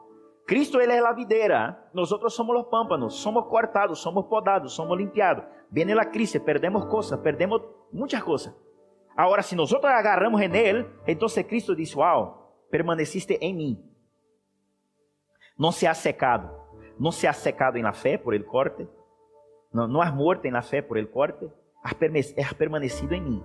[0.46, 5.42] Cristo ele é a videira, nós somos os pámpanos, somos cortados, somos podados, somos limpiados.
[5.70, 8.63] Viene a crise, perdemos coisas, perdemos muitas coisas.
[9.16, 13.90] Agora, se nós agarramos en Él, então Cristo diz: Wow, permaneciste em mim.
[15.56, 16.50] Não se ha secado,
[16.98, 18.88] não se ha secado em la fé por el corte,
[19.72, 21.48] não, não muerto em la fé por el corte,
[21.84, 23.42] has permanecido em mim.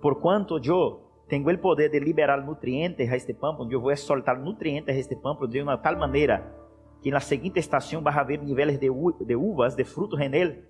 [0.00, 4.38] Por quanto eu tenho o poder de liberar nutrientes a este pampo, eu vou soltar
[4.38, 6.54] nutrientes a este pampo de uma tal maneira
[7.00, 10.64] que na seguinte estação vai haver níveis de, de uvas, de frutos en ele,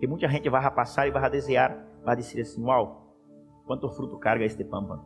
[0.00, 3.07] que muita gente vai passar e vai desejar, vai dizer assim: Uau,
[3.68, 5.04] quanto fruto carga este pampa.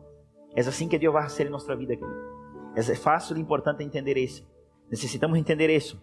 [0.55, 2.33] É assim que Deus vai fazer em nossa vida, querido.
[2.75, 4.47] É fácil e importante entender isso.
[4.89, 6.01] Necessitamos entender isso.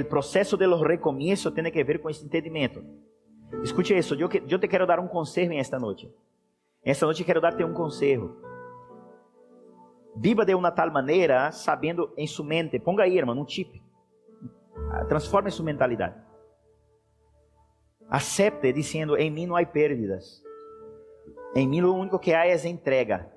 [0.00, 2.82] O processo de los recomienzos tem que ver com esse entendimento.
[3.62, 4.14] Escute isso.
[4.14, 6.10] Eu, te quero dar um conselho esta noite.
[6.82, 8.40] Esta noite quero dar-te um conselho.
[10.16, 12.78] Viva de uma tal maneira, sabendo em sua mente.
[12.78, 13.82] Ponga aí, irmão, um chip.
[14.90, 16.16] Ah, transforme sua mentalidade.
[18.08, 20.45] Acepte dizendo: Em mim não há pérdidas.
[21.56, 23.32] Em mim o único que há é entrega.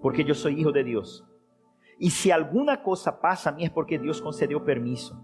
[0.00, 1.24] Porque eu sou filho de Deus.
[1.98, 5.20] E se alguma coisa passa a mim é porque Deus concedeu permisso.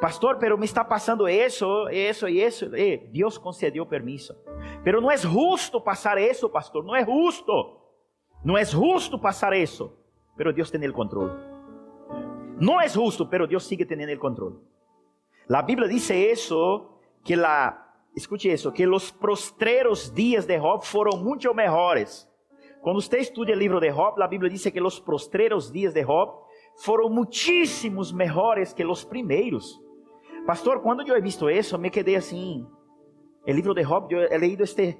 [0.00, 2.74] Pastor, pero me está passando isso, isso e isso.
[2.74, 4.34] Eh, Deus concedeu permisso.
[4.82, 6.82] Pero não é justo passar isso, pastor.
[6.82, 7.52] Não é justo.
[8.42, 9.92] Não é justo passar isso.
[10.38, 11.34] Pero Deus tem o controle.
[12.58, 14.56] Não é justo, pero Deus sigue tendo o controle.
[15.52, 17.87] A Bíblia diz isso que la
[18.18, 22.28] escute isso, que os prostreros dias de Job foram muito melhores.
[22.82, 26.04] Quando você estuda o livro de Job, a Bíblia diz que os prostreros dias de
[26.04, 26.32] Job
[26.84, 29.80] foram muitíssimos melhores que os primeiros.
[30.46, 32.66] Pastor, quando eu he visto isso, me quedei assim.
[33.46, 34.98] O livro de Job, eu he leído este,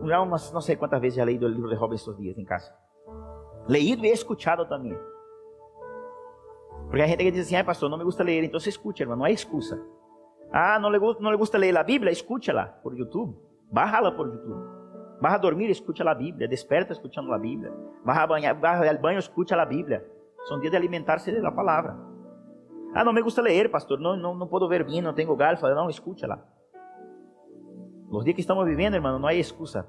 [0.00, 2.72] não, não sei quantas vezes já leído o livro de Job estes dias em casa.
[3.68, 4.96] Leído e escutado também.
[6.88, 9.16] Porque a gente diz assim, ah, pastor, não me gusta ler, então você escute, irmão,
[9.16, 9.80] não é excusa.
[10.52, 10.98] Ah, não le,
[11.36, 12.10] gusta ler a Bíblia?
[12.10, 13.36] Escúchala por YouTube.
[13.70, 14.80] Bájala por YouTube.
[15.20, 16.48] Vas a dormir, escucha a Bíblia.
[16.48, 17.72] Desperta escuchando a Bíblia.
[18.04, 20.02] Vas a banhar, vas al banho, escucha a Bíblia.
[20.48, 21.96] Son días de alimentarse de la palabra.
[22.94, 24.00] Ah, no me gusta leer, pastor.
[24.00, 25.70] No, no, no puedo ver bien, no tengo galfa.
[25.70, 26.44] No, escúchala.
[28.10, 29.86] Los días que estamos viviendo, hermano, no hay excusa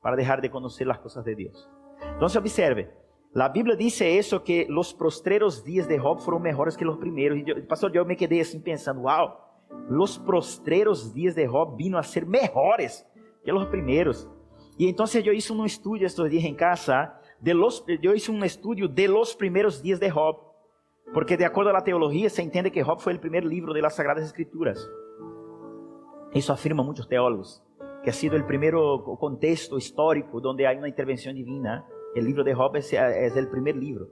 [0.00, 1.68] para dejar de conocer las cosas de Dios.
[2.12, 2.94] Entonces observe,
[3.32, 7.38] la Biblia dice eso, que los postreros días de Job fueron mejores que los primeros.
[7.38, 9.47] Y yo, pastor, yo me quedé así pensando, wow,
[9.88, 13.06] los postreros días de Job vino a ser mejores
[13.44, 14.28] que los primeros.
[14.76, 18.44] Y entonces yo hice un estudio estos días en casa, de los, yo hice un
[18.44, 20.36] estudio de los primeros días de Job,
[21.14, 23.82] porque de acuerdo a la teología se entiende que Job fue el primer libro de
[23.82, 24.88] las Sagradas Escrituras.
[26.32, 27.64] Eso afirman muchos teólogos,
[28.04, 28.74] que ha sido el primer
[29.18, 31.86] contexto histórico donde hay una intervención divina.
[32.14, 34.08] El libro de Job es, el primer libro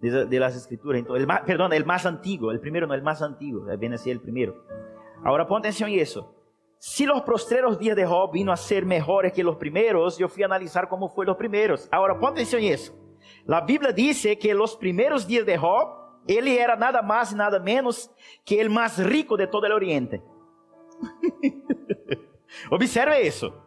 [0.00, 1.04] de, las escrituras.
[1.14, 4.20] El perdón, el más antiguo, el primero no, el más antiguo, viene a ser el
[4.20, 4.64] primero.
[5.24, 6.34] Ahora pon atención en eso.
[6.78, 10.42] Si los postreros días de Job vino a ser mejores que los primeros, yo fui
[10.42, 11.88] a analizar cómo fue los primeros.
[11.92, 12.94] Ahora pon atención en eso.
[13.44, 15.88] La Biblia dice que los primeros días de Job,
[16.26, 18.10] él era nada más y nada menos
[18.44, 20.22] que el más rico de todo el oriente.
[22.70, 23.66] Observe eso.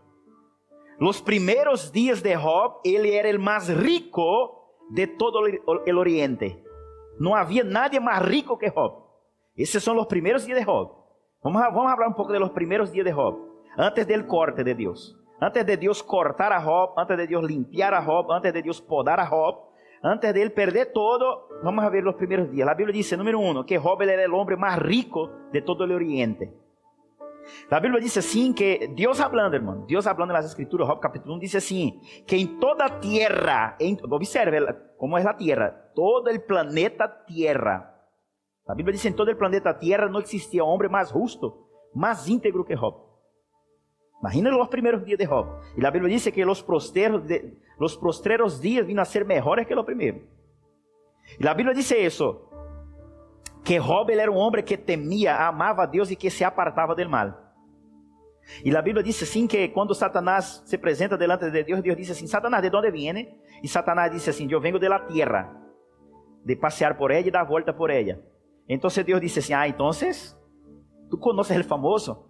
[0.97, 6.63] Los primeros días de Job, él era el más rico de todo el oriente.
[7.19, 9.03] No había nadie más rico que Job.
[9.55, 11.02] Esos son los primeros días de Job.
[11.43, 13.37] Vamos a, vamos a hablar un poco de los primeros días de Job.
[13.75, 15.19] Antes del corte de Dios.
[15.41, 18.81] Antes de Dios cortar a Job, antes de Dios limpiar a Job, antes de Dios
[18.81, 19.57] podar a Job,
[20.01, 22.65] antes de él perder todo, vamos a ver los primeros días.
[22.65, 25.91] La Biblia dice, número uno, que Job era el hombre más rico de todo el
[25.91, 26.53] oriente.
[27.69, 31.33] La Biblia dice así que Dios hablando, hermano, Dios hablando en las escrituras, Job capítulo
[31.33, 33.75] 1 dice así, que en toda tierra,
[34.09, 34.65] observe
[34.97, 37.92] cómo es la tierra, todo el planeta tierra.
[38.65, 42.65] La Biblia dice en todo el planeta tierra no existía hombre más justo, más íntegro
[42.65, 42.95] que Job.
[44.21, 45.47] Imaginen los primeros días de Job.
[45.75, 50.21] Y la Biblia dice que los postreros días vino a ser mejores que los primeros.
[51.37, 52.49] Y la Biblia dice eso,
[53.65, 57.09] que Job era un hombre que temía, amaba a Dios y que se apartaba del
[57.09, 57.39] mal.
[58.63, 62.11] Y la Biblia dice así que cuando Satanás se presenta delante de Dios, Dios dice
[62.13, 63.41] así, Satanás, ¿de dónde viene?
[63.61, 65.61] Y Satanás así, yo vengo de la tierra,
[66.43, 68.19] de pasear por ella y dar vuelta por ella.
[68.67, 70.37] Entonces Dios dice así, ah, entonces,
[71.09, 72.29] tú conoces el famoso.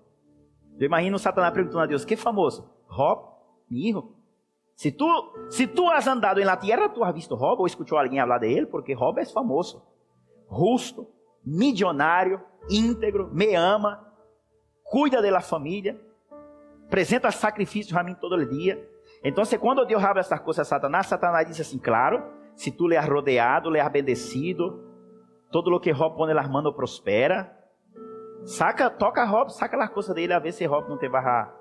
[0.77, 2.83] Yo imagino Satanás preguntando a Dios, ¿qué famoso?
[2.87, 3.19] Job,
[3.69, 4.15] mi hijo.
[4.75, 5.07] Si tú,
[5.49, 8.39] si tú has andado en la tierra, tú has visto Job o escuchado a hablar
[8.39, 9.87] de él, porque Job es famoso,
[10.47, 11.09] justo,
[11.43, 14.11] millonário, íntegro, me ama,
[14.83, 15.99] cuida de la familia,
[16.89, 18.77] presenta sacrifícios a mim todo día.
[19.23, 22.23] Então, quando Deus habla estas coisas a Satanás, Satanás diz assim: Claro,
[22.55, 24.82] se tu le has rodeado, le has bendecido,
[25.53, 27.59] todo lo que Job pone las manos prospera.
[28.43, 31.53] Saca, toca Job, saca as coisas dele a ver se Job não te vai a,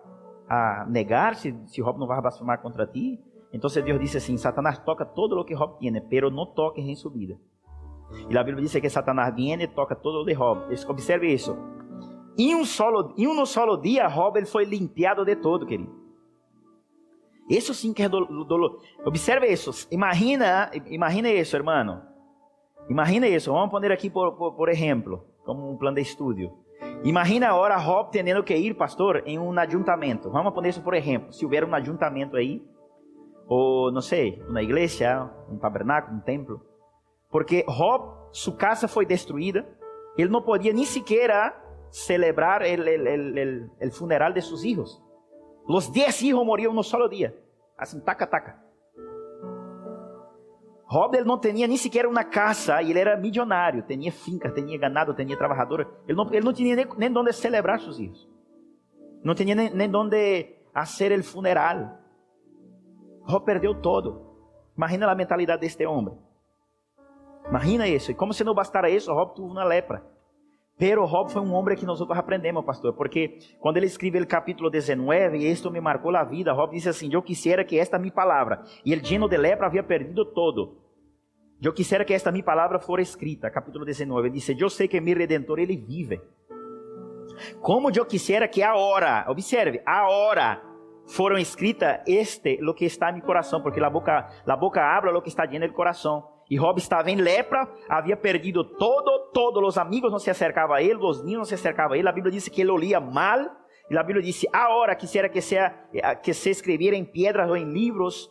[0.48, 3.20] a negar, se, se Job não vai blasfemar contra ti.
[3.52, 6.96] Então Deus disse assim: Satanás toca todo lo que Job tiene, pero não toques em
[6.96, 7.38] sua vida.
[8.28, 10.74] E a Bíblia diz que Satanás viene e toca todo de Job.
[10.88, 11.56] Observe isso.
[12.36, 15.92] Em um solo, em um solo dia, Job ele foi limpiado de todo, querido.
[17.48, 18.80] Isso sim que é dolor.
[19.04, 19.86] Observe isso.
[19.90, 22.11] Imagina, imagina isso, hermano.
[22.88, 23.52] Imagina isso.
[23.52, 26.52] Vamos poner aqui por, por, por exemplo, como um plano de estudo.
[27.04, 30.30] Imagina agora Job tendo que ir, pastor, em um ajuntamento.
[30.30, 31.32] Vamos poner isso por exemplo.
[31.32, 32.62] Se houver um ajuntamento aí,
[33.46, 36.60] ou não sei, uma igreja, um tabernáculo, um templo.
[37.30, 39.66] Porque Job, sua casa foi destruída,
[40.16, 41.30] ele não podia nem sequer
[41.90, 45.02] celebrar o funeral de seus filhos.
[45.66, 47.36] Os dez filhos morriam no solo dia,
[47.78, 48.60] assim, taca, taca.
[51.14, 55.36] Ele não tinha nem sequer uma casa ele era milionário, tinha fincas, tinha ganado, tinha
[55.36, 55.86] trabalhadores.
[56.06, 58.28] Ele não, ele não tinha nem, nem onde celebrar seus filhos.
[59.24, 61.98] Não tinha nem, nem onde fazer o funeral.
[63.26, 64.32] Job perdeu todo.
[64.76, 66.14] Imagina a mentalidade deste homem.
[67.48, 68.10] Imagina isso.
[68.10, 70.04] E como se não bastara isso, Job teve uma lepra.
[70.78, 74.68] Pero Job foi um homem que nós aprendemos, pastor, porque quando ele escreve o capítulo
[74.68, 78.12] 19, e isto me marcou a vida, Job disse assim: Eu quisiera que esta minha
[78.12, 80.81] palavra, e ele lleno de lepra havia perdido todo.
[81.62, 85.00] Eu quisiera que esta minha palavra fora escrita, capítulo 19, ele disse: Eu sei que
[85.00, 86.20] meu redentor ele vive.
[87.60, 90.60] Como eu quisiera que agora, observe, agora
[91.06, 95.12] foram escritas este lo que está em meu coração, porque a boca, a boca habla
[95.12, 96.28] lo que está lleno do coração.
[96.50, 100.82] E Job estava em lepra, havia perdido todo, todos os amigos não se acercavam a
[100.82, 102.08] ele, os ninhos não se acercavam a ele.
[102.08, 103.38] A Bíblia disse que ele olhia mal.
[103.88, 105.70] E a Bíblia disse: Agora quisiera que, sea,
[106.20, 108.28] que se escreviera em pedras ou em livros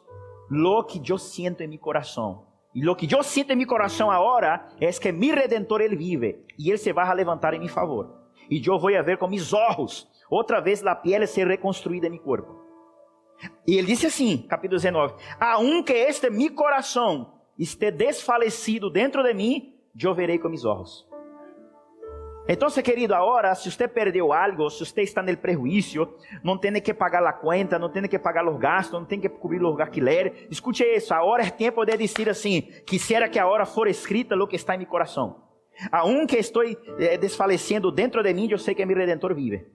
[0.49, 2.50] lo que eu sinto em meu coração.
[2.73, 6.45] E lo que eu sinto em meu coração agora é que mi redentor ele vive
[6.57, 8.21] e ele se vai a levantar em meu favor.
[8.49, 12.11] E eu vou a ver com mis olhos outra vez a pele ser reconstruída em
[12.11, 12.61] meu corpo.
[13.67, 19.73] E ele disse assim, capítulo 19: Aunque este mi coração esté desfalecido dentro de mim,
[20.01, 21.10] eu verei com meus olhos.
[22.47, 26.07] Então, querido, agora, se você perdeu algo, se você está no prejuízo,
[26.43, 29.29] não tem que pagar a conta, não tem que pagar os gastos, não tem que
[29.29, 33.87] cobrir os alquileres, escute isso, agora é tempo de dizer assim, quisiera que agora for
[33.87, 35.43] escrita o que está em meu coração.
[35.91, 37.17] Aunque estou eh,
[37.91, 39.65] dentro de mim, eu sei que meu Redentor vive.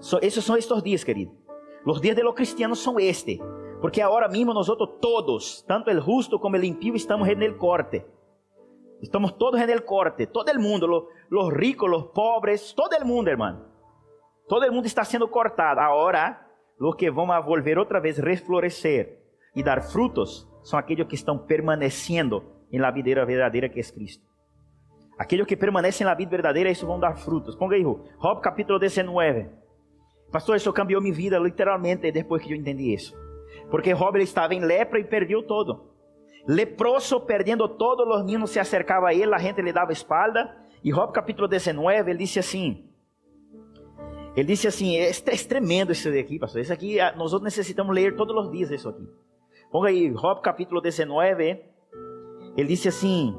[0.00, 1.32] So, são estes dias, querido.
[1.84, 3.40] Os dias de los cristianos são este.
[3.80, 4.68] Porque agora mesmo nós
[5.00, 8.04] todos, tanto o justo como o impío, estamos no corte.
[9.02, 13.30] Estamos todos en el corte, todo el mundo, los, ricos, los pobres, todo el mundo,
[13.30, 13.66] hermano.
[14.46, 15.80] Todo el mundo está sendo cortado.
[15.80, 16.46] Agora,
[16.78, 19.18] los que vão a volver outra vez reflorescer
[19.56, 24.24] e dar frutos são aqueles que estão permanecendo em la vida verdadeira que é Cristo.
[25.18, 27.56] Aqueles que permanecem na vida verdadeira, isso vão dar frutos.
[27.56, 29.50] Ponga aí, Job capítulo 19.
[30.30, 33.16] Pastor, isso cambiou minha vida literalmente depois que eu entendi isso.
[33.68, 35.91] Porque Job estava em lepra e perdeu todo.
[36.46, 40.56] Leproso, perdendo todos os niños, se acercava a ele, a gente lhe dava espalda.
[40.82, 42.84] E Job capítulo 19, ele disse assim:
[44.34, 46.60] Ele disse assim: é, é tremendo isso daqui, pastor.
[46.60, 49.06] Isso aqui, ah, nós necessitamos ler todos os dias isso aqui.
[49.70, 51.64] Ponga aí, Job capítulo 19.
[52.56, 53.36] Ele disse assim: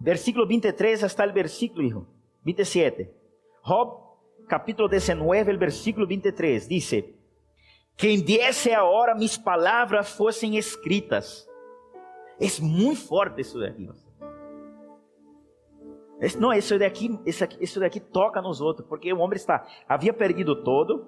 [0.00, 2.06] Versículo 23 hasta o versículo
[2.44, 3.10] 27.
[3.66, 4.08] Job
[4.48, 7.14] capítulo 19, el versículo 23 dice:
[7.96, 11.47] Quem desse a hora mis palavras fossem escritas
[12.40, 13.88] é muito forte isso daqui.
[16.38, 20.12] Não, isso daqui, isso, aqui, isso daqui toca nos outros, porque o homem está, havia
[20.12, 21.06] perdido todo,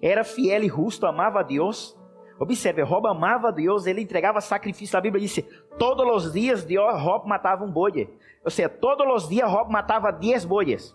[0.00, 1.98] era fiel e justo, amava a Deus.
[2.38, 4.98] Observe, Rob amava a Deus, ele entregava sacrifício.
[4.98, 5.44] A Bíblia diz:
[5.78, 6.66] todos os dias
[6.98, 8.10] Rob matava um boi.
[8.44, 10.94] Ou seja, todos os dias Rob matava dez bois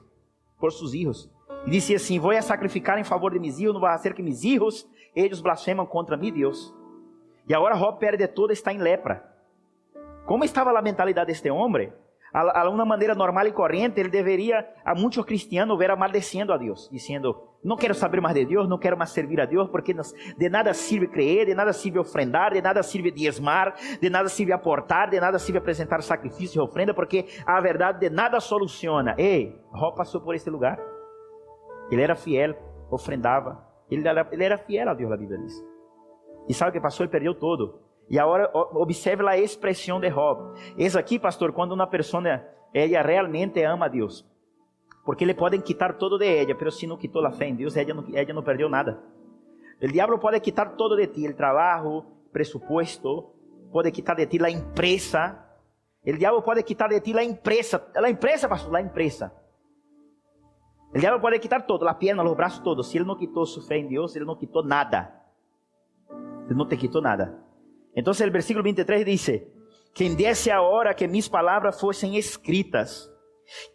[0.60, 1.32] por seus filhos.
[1.66, 4.42] E dizia assim: Vou sacrificar em favor de meus filhos, não vai ser que meus
[4.42, 6.74] filhos, eles blasfemam contra mim, Deus.
[7.48, 9.29] E agora Rob perde tudo, está em lepra.
[10.30, 11.92] Como estava a mentalidade deste homem?
[12.32, 16.88] A, uma maneira normal e corrente, ele deveria, a muitos cristianos, ver maldecendo a Deus,
[16.92, 20.48] dizendo: Não quero saber mais de Deus, não quero mais servir a Deus, porque de
[20.48, 25.10] nada serve crer, de nada serve ofrendar, de nada serve diezmar, de nada serve aportar,
[25.10, 29.16] de nada serve apresentar sacrifício e ofrenda, porque a verdade de nada soluciona.
[29.18, 30.80] Ei, Jó passou por este lugar.
[31.90, 32.56] Ele era fiel,
[32.92, 35.54] ofrendava, ele era, ele era fiel a Deus, a Bíblia diz.
[36.48, 37.04] E sabe o que passou?
[37.04, 37.89] Ele perdeu todo.
[38.10, 40.60] E agora observe a expressão de Job.
[40.78, 42.24] Isso aqui, pastor, quando uma pessoa
[42.74, 44.26] ela realmente ama a Deus.
[45.06, 47.76] Porque le podem quitar todo de ella, pero se não quitou a fé em Deus,
[47.76, 49.02] ela não, ella não perdeu nada.
[49.82, 53.32] O diabo pode quitar todo de ti, o trabalho, presupuesto,
[53.72, 55.46] pode quitar de ti a empresa.
[56.06, 59.32] O diabo pode quitar de ti a empresa, a empresa, pastor, a empresa.
[60.94, 62.90] O diabo pode quitar todo, a perna, os braços todos.
[62.90, 65.14] Se ele não quitou sua fé em Deus, ele não quitou nada.
[66.46, 67.49] Ele não te quitou nada.
[67.96, 69.48] Entonces el versículo 23 dice,
[69.94, 73.12] quien diese ahora que mis palabras fuesen escritas,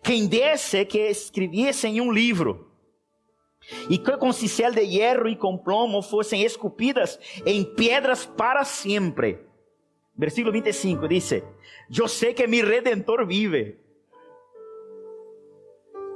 [0.02, 2.74] quien diese que escribiesen un libro,
[3.88, 9.46] y que con cincel de hierro y con plomo fuesen esculpidas en piedras para siempre.
[10.14, 11.44] Versículo 25 dice,
[11.88, 13.80] yo sé que mi redentor vive.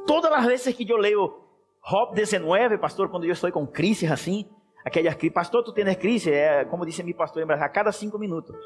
[0.06, 1.48] Todas las veces que yo leo
[1.80, 4.46] Job 19, pastor, cuando yo estoy con crisis así,
[4.88, 5.34] aquelas crises.
[5.34, 6.32] Pastor, tu tens crise?
[6.32, 8.56] É, como disse meu pastor em a cada cinco minutos.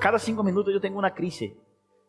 [0.00, 1.56] Cada cinco minutos eu tenho uma crise.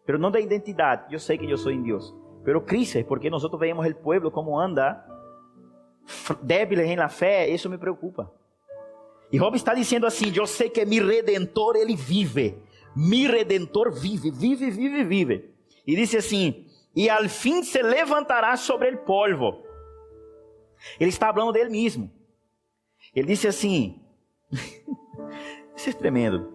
[0.06, 1.14] Pero não da identidade.
[1.14, 2.14] Eu sei que eu sou em Deus.
[2.44, 5.04] Pero crise, porque nós vemos o povo como anda
[6.42, 7.48] débil em la fé.
[7.48, 8.30] Isso me preocupa.
[9.32, 12.62] E Job está dizendo assim: Eu sei que meu redentor ele vive.
[12.96, 15.54] Mi redentor vive, vive, vive, vive.
[15.88, 19.64] E disse assim: E al fim se levantará sobre o polvo.
[21.00, 22.12] Ele está falando dele mesmo.
[23.16, 24.02] Ele disse assim:
[25.76, 26.54] Isso é tremendo.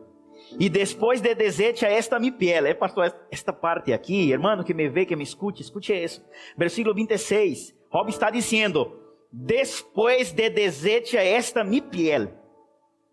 [0.59, 4.73] E depois de desete a esta mi piel, é pastor, esta parte aqui, irmão que
[4.73, 6.25] me vê, que me escute, escute isso.
[6.57, 7.75] Versículo 26.
[7.92, 8.99] Job está dizendo:
[9.31, 12.29] Depois de desete a esta mi piel.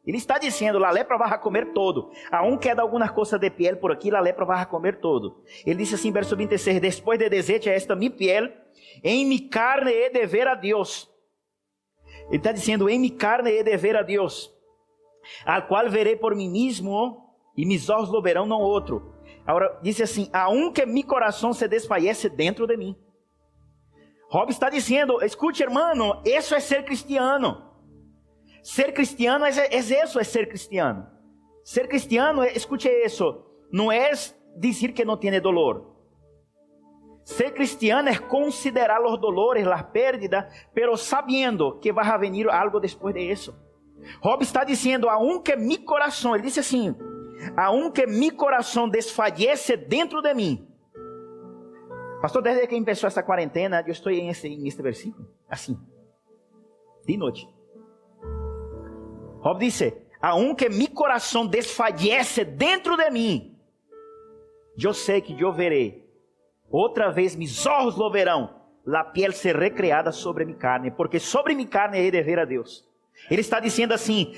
[0.06, 2.12] Ele está dizendo: a lepra vai comer todo.
[2.32, 5.44] A um queda alguma coisa de piel por aqui, a lepra vai comer todo.
[5.66, 8.52] Ele disse assim, verso 26: Depois de desete a esta mi piel,
[9.04, 11.10] em mi carne he de ver a Deus
[12.28, 14.54] ele está dizendo: em mi carne he de ver a Deus,
[15.46, 19.14] al qual verei por mim mesmo, e mis olhos lo verão, não outro.
[19.46, 22.96] Agora, disse assim: aunque mi coração se desfallece dentro de mim.
[24.30, 27.64] Rob está dizendo: escute, irmão, isso é ser cristiano.
[28.64, 31.08] Ser cristiano é, é isso, é ser cristiano.
[31.64, 34.12] Ser cristiano, é, escute isso, não é
[34.58, 35.95] dizer que não tem dolor.
[37.26, 40.46] Ser cristiano é considerar os dolores, as pérdidas,
[40.76, 43.54] pero sabiendo que vai venir algo depois de isso.
[44.22, 46.96] Job está dizendo a um que mi coração, ele disse assim:
[47.58, 50.68] aunque mi corazón desfallece dentro de mí.
[52.22, 55.76] Pastor, desde que empezó esta cuarentena, yo estoy en este, este versículo, así,
[57.06, 57.48] de noche.
[59.42, 63.60] Job dice, aunque mi corazón desfallece dentro de mí,
[64.76, 66.05] yo sé que yo veré,
[66.70, 68.50] outra vez mis ojos lo verão,
[68.86, 72.46] la piel ser recreada sobre mi carne, porque sobre mi carne he de ver a
[72.46, 72.88] Deus.
[73.30, 74.34] Ele está dizendo assim: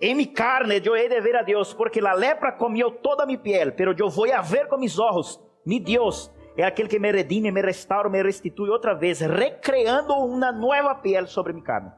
[0.00, 3.36] em mi carne eu he de ver a Deus, porque a lepra comió toda mi
[3.36, 7.12] piel, pero eu vou a ver com mis ojos, mi Deus é aquele que me
[7.12, 11.92] redime, me restaura, me restitui outra vez, recreando uma nova piel sobre mi carne.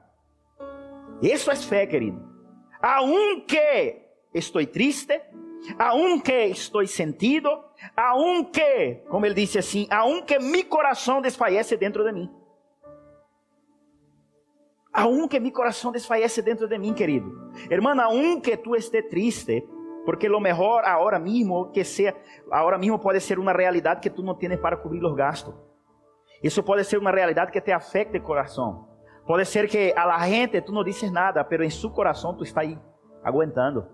[1.22, 2.20] Isso é fé, querido.
[2.82, 4.02] Aunque
[4.34, 5.18] estou triste,
[5.78, 12.30] aunque estou sentido, aunque, como ele disse assim, aunque mi coração desfalece dentro de mim.
[14.92, 17.30] Aunque mi coração desfalece dentro de mim, querido.
[17.70, 19.64] Hermana, aunque tu esté triste,
[20.04, 22.14] porque lo mejor ahora mismo que sea,
[22.50, 25.54] ahora mismo pode ser uma realidade que tu não tienes para cobrir os gastos.
[26.42, 28.88] Isso pode ser uma realidade que te afecte o coração.
[29.26, 32.42] Pode ser que a la gente tu não dices nada, pero em seu coração tu
[32.42, 32.78] está aí
[33.22, 33.86] aguentando.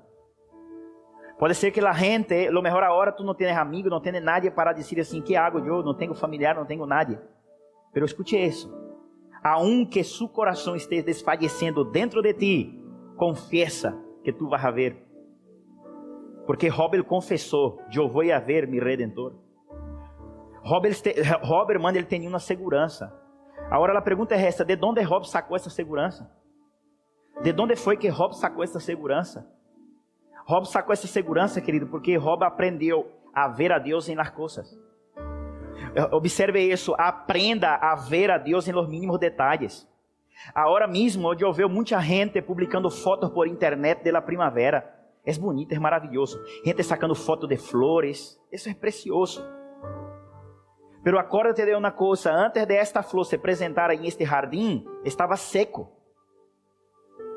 [1.39, 4.51] Pode ser que a gente, lo mejor agora tu não tienes amigo, não tienes nadie
[4.51, 5.83] para dizer assim, que hago eu?
[5.83, 7.19] Não tenho familiar, não tenho nadie.
[7.93, 8.75] Pero escute isso.
[9.45, 12.83] Aunque su coração esteja desfallecendo dentro de ti,
[13.17, 14.97] confessa que tu vas a ver.
[16.47, 19.35] Porque Robert confessou, eu vou a ver mi redentor.
[20.63, 20.95] Robert,
[21.43, 23.13] Robert mano, ele tinha uma segurança.
[23.71, 26.31] Agora a pergunta é esta, de onde Rob sacou essa segurança?
[27.43, 29.47] De onde foi que Rob sacou essa segurança?
[30.47, 34.79] Rob sacou essa segurança, querido, porque Rob aprendeu a ver a Deus em las coisas.
[36.13, 39.89] Observe isso, aprenda a ver a Deus em los mínimos detalhes.
[40.55, 44.95] Agora mesmo, eu vejo muita gente publicando fotos por internet da primavera.
[45.25, 46.41] É bonito, é maravilhoso.
[46.65, 48.41] Gente sacando foto de flores.
[48.53, 49.45] Isso é precioso.
[51.03, 55.37] Pero acuérdate de uma coisa: antes de esta flor se apresentar em este jardim, estava
[55.37, 55.91] seco.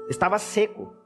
[0.08, 0.99] Estava seco.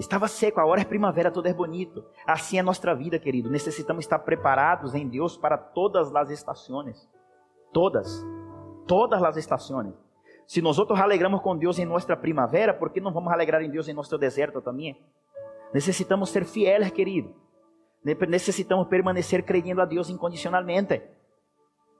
[0.00, 2.02] Estava seco, agora é primavera, tudo é bonito.
[2.26, 3.50] Assim é nossa vida, querido.
[3.50, 7.06] Necessitamos estar preparados em Deus para todas as estações.
[7.70, 8.24] Todas.
[8.86, 9.92] Todas as estações.
[10.46, 13.70] Se nós outros alegramos com Deus em nossa primavera, por que não vamos alegrar em
[13.70, 14.98] Deus em nosso deserto também?
[15.74, 17.34] Necessitamos ser fieles, querido.
[18.02, 21.02] Necessitamos permanecer creyendo a Deus incondicionalmente.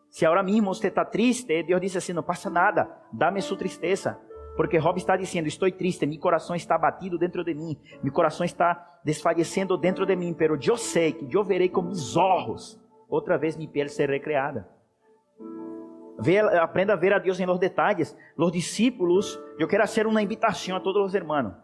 [0.08, 4.18] Se agora mesmo você está triste, Deus diz assim: não passa nada, dá-me sua tristeza.
[4.60, 8.44] Porque Rob está dizendo: Estou triste, meu coração está batido dentro de mim, meu coração
[8.44, 13.38] está desfalecendo dentro de mim, pero eu sei que eu verei com meus olhos outra
[13.38, 14.68] vez minha pele ser recreada.
[16.18, 18.14] Ve, aprenda a ver a Deus em los detalhes.
[18.36, 21.54] Los discípulos, eu quero fazer uma invitação a todos os irmãos.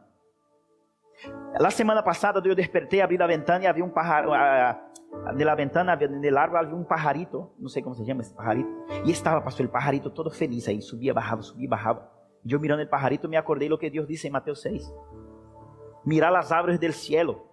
[1.60, 4.30] La semana passada eu despertei, abri a ventana e havia um pájaro.
[5.36, 8.70] De la ventana, del árbol, havia um pajarito, não sei como se chama esse pajarito.
[9.04, 11.68] E estava, pastor, o pajarito todo feliz aí, subia, bajava, subia,
[12.46, 12.52] bajava.
[12.52, 14.92] Yo mirando el pajarito me acordé lo que Dios dice en Mateo 6.
[16.04, 17.44] Mirar las aves del cielo,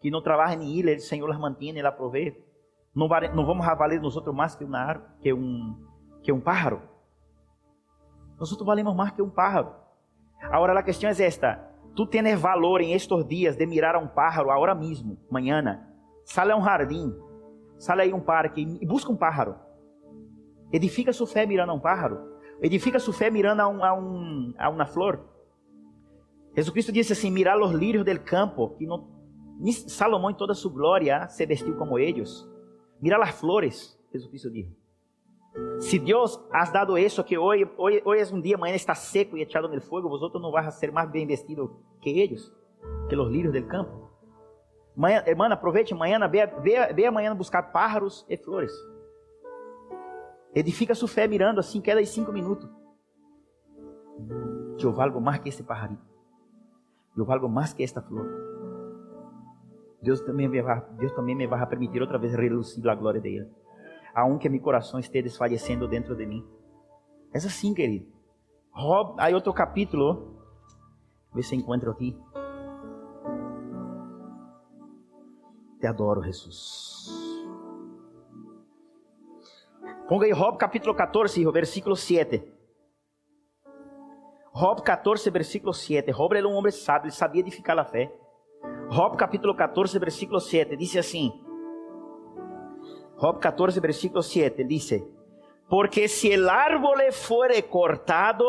[0.00, 2.36] que no trabajan ni ir, el Señor las mantiene, la provee.
[2.94, 5.86] No, no vamos a valer nosotros más que, una, que, un,
[6.22, 6.82] que un pájaro.
[8.38, 9.74] Nosotros valemos más que un pájaro.
[10.52, 11.72] Ahora la cuestión es esta.
[11.94, 15.94] Tú tienes valor en estos días de mirar a un pájaro ahora mismo, mañana.
[16.24, 17.14] Sale a un jardín,
[17.78, 19.58] sale a un parque y busca un pájaro.
[20.70, 22.35] Edifica su fe mirando a un pájaro.
[22.60, 25.20] Edifica sua fé mirando a, um, a, um, a uma flor.
[26.54, 29.08] Jesus Cristo disse assim: Mirar os lírios del campo, que não,
[29.88, 32.48] Salomão em toda sua glória se vestiu como eles.
[33.00, 34.76] Mirar as flores, Jesus Cristo disse.
[35.80, 39.36] Se Deus has dado isso, que hoje, hoje, hoje é um dia, amanhã está seco
[39.36, 42.52] e echado no fogo, vosotros não vais ser mais bem vestidos que eles,
[43.08, 44.10] que os lírios del campo.
[44.94, 48.72] Manhã, irmã, aproveite amanhã, ve amanhã buscar pájaros e flores.
[50.56, 52.66] Edifica sua fé mirando assim, cada cinco minutos.
[54.82, 56.02] Eu valgo mais que esse pajarito.
[57.14, 58.26] Eu valgo mais que esta flor.
[60.00, 63.50] Deus também me vai, Deus também me vai permitir outra vez relucir a glória dele.
[64.14, 66.42] Aunque meu coração esteja desfalecendo dentro de mim.
[67.34, 68.06] É assim, querido.
[68.70, 70.40] Rob, aí outro capítulo.
[71.34, 72.18] Vê se encontro aqui.
[75.78, 77.25] Te adoro, Jesus.
[80.08, 82.40] Ponga aí Job capítulo 14, versículo 7.
[84.54, 86.12] Job 14, versículo 7.
[86.12, 88.14] Job era um homem sábio, ele sabia edificar a fé.
[88.88, 91.32] Job capítulo 14, versículo 7, diz assim.
[93.18, 94.94] Job 14, versículo 7, diz:
[95.68, 98.44] Porque se el árbol fuere cortado,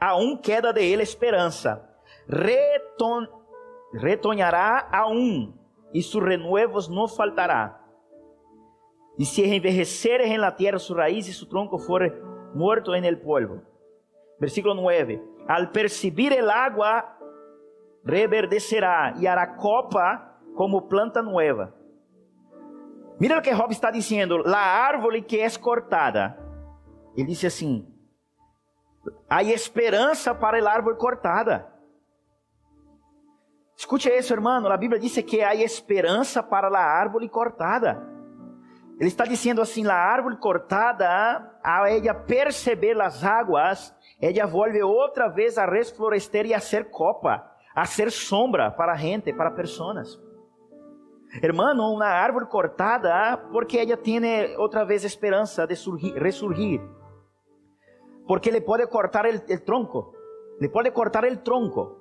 [0.00, 1.86] aún queda de ele esperança.
[2.26, 3.28] Reton,
[3.92, 5.54] retoñará aún,
[5.92, 7.83] y sus renuevos no faltará.
[9.16, 12.20] Y si envejeceres en la tierra su raíz y su tronco fuere
[12.54, 13.62] muerto en el polvo.
[14.40, 15.22] Versículo 9.
[15.46, 17.18] Al percibir el agua,
[18.02, 21.74] reverdecerá y hará copa como planta nueva.
[23.18, 26.36] Mira o que Job está dizendo: la árvore que é cortada.
[27.16, 27.86] Ele disse assim:
[29.28, 31.72] há esperança para a árvore cortada.
[33.76, 34.66] Escute isso, irmão.
[34.66, 38.13] A Bíblia diz que há esperança para a árvore cortada.
[38.98, 41.08] Ele está dizendo assim: a árvore cortada,
[41.62, 47.44] a ela perceber as águas, ela volve outra vez a resflorescer e a ser copa,
[47.74, 50.20] a ser sombra para a gente, para pessoas.
[51.42, 54.20] Hermano, uma árvore cortada, porque ela tem
[54.56, 56.80] outra vez esperança de surgir, resurgir.
[58.26, 60.14] Porque le pode cortar el tronco,
[60.60, 62.00] le pode cortar el tronco.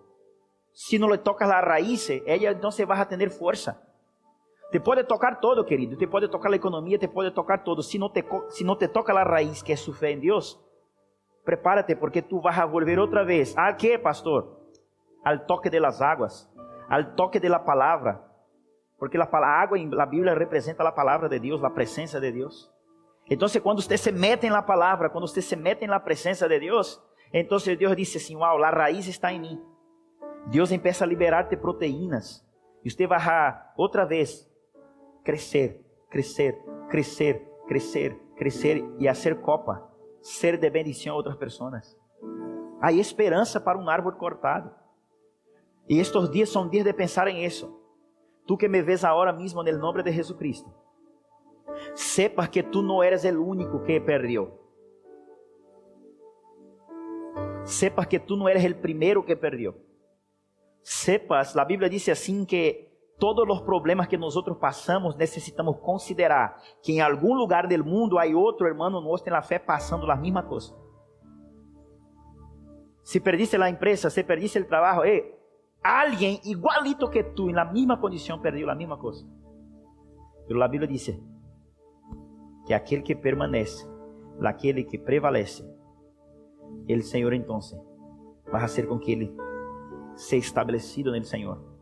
[0.71, 3.79] Se não le toca a raiz, ela não se vai a ter força.
[4.73, 5.95] Te pode tocar todo, querido.
[5.95, 7.83] Te pode tocar a economia, te pode tocar todo.
[7.83, 10.59] Se não te, se não te toca a raiz, que é sua fé em Deus,
[11.45, 13.53] prepárate, porque tu vas a volver outra vez.
[13.55, 14.59] ¿A quê, pastor?
[15.23, 16.51] Al toque de las aguas,
[16.89, 18.33] al toque de la palavra
[19.03, 22.71] porque a água em la Bíblia representa a palavra de Deus, a presença de Deus.
[23.29, 27.03] Então, quando você se mete na palavra, quando você se mete na presença de Deus,
[27.33, 29.61] então Deus diz assim: Uau, a raiz está em mim.
[30.47, 32.47] Deus empieza a liberar-te proteínas.
[32.81, 33.19] E você vai
[33.75, 34.49] outra vez
[35.23, 37.41] crescer, crescer, crescer,
[38.37, 39.89] crescer e a ser copa,
[40.21, 41.97] ser de bendição a outras pessoas.
[42.81, 44.71] Há esperança para um árvore cortado.
[45.87, 47.79] E estes dias são dias de pensar em isso.
[48.45, 50.73] Tu que me ves ahora mismo en el nombre de Jesucristo,
[51.93, 54.59] sepas que tú no eres el único que perdió.
[57.63, 59.77] Sepas que tú no eres el primero que perdió.
[60.81, 66.95] Sepas, la Biblia dice así que todos los problemas que nosotros pasamos necesitamos considerar que
[66.95, 70.47] en algún lugar del mundo hay otro hermano nuestro en la fe pasando la misma
[70.47, 70.75] cosa.
[73.03, 75.37] Si perdiste la empresa, si perdiste el trabajo, eh,
[75.83, 79.27] alguém igualito que tu, na mesma condição, perdeu a mesma coisa.
[80.47, 81.11] Pero a Bíblia diz
[82.65, 83.85] que aquele que permanece,
[84.41, 85.63] aquele que prevalece,
[86.87, 87.59] ele Senhor então
[88.49, 89.35] vai ser com que ele
[90.15, 91.72] seja estabelecido no Senhor.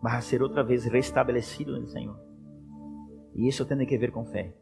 [0.00, 2.18] Vai ser outra vez restabelecido no Senhor.
[3.34, 4.54] E isso tem que ver com fé.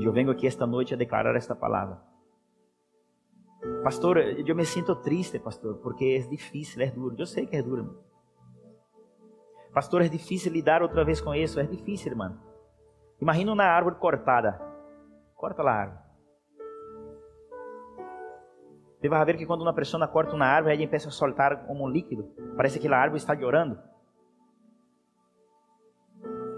[0.00, 2.00] Eu venho aqui esta noite a declarar esta palavra.
[3.82, 7.14] Pastor, eu me sinto triste, pastor, porque é difícil, é duro.
[7.18, 8.02] Eu sei que é duro.
[9.72, 11.58] Pastor, é difícil lidar outra vez com isso.
[11.60, 12.38] É difícil, irmão.
[13.20, 14.60] Imagina uma árvore cortada.
[15.34, 16.04] Corta a árvore.
[19.00, 21.84] Você vai ver que quando uma pessoa corta uma árvore, ela começa a soltar como
[21.84, 22.32] um líquido.
[22.56, 23.78] Parece que a árvore está chorando.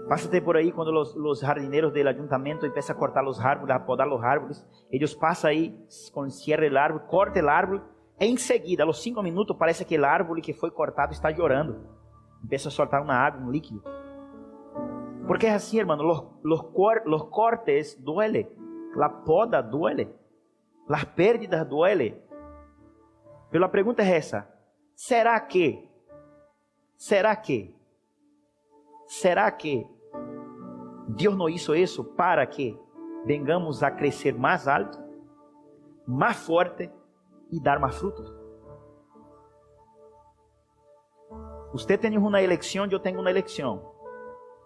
[0.07, 3.85] Pásate por ahí cuando los, los, jardineros del ayuntamiento empiezan a cortar los árboles, a
[3.85, 4.65] podar los árboles.
[4.89, 7.83] Ellos pasan ahí con cierre el árbol, corta el árbol.
[8.17, 11.75] Enseguida, a los cinco minutos, parece que el árbol que foi cortado está llorando.
[12.41, 13.83] Empieza a soltar uma água, um líquido.
[15.27, 16.65] Porque é assim, hermano, los, los,
[17.05, 18.49] los cortes duele,
[18.95, 20.15] la poda duele,
[20.87, 22.23] las pérdidas duele.
[23.51, 24.47] Pero a pergunta é essa:
[24.95, 25.85] será que?
[26.95, 27.75] Será que?
[29.05, 29.96] Será que
[31.07, 32.77] Deus não hizo isso para que
[33.25, 34.97] vengamos a crescer mais alto,
[36.05, 36.91] mais forte
[37.51, 38.35] e dar mais frutos.
[41.71, 43.93] Você tem uma eleição, eu tenho uma eleição.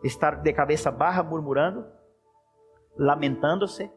[0.03, 1.85] Estar de cabeça baja murmurando,
[2.97, 3.91] lamentando-se.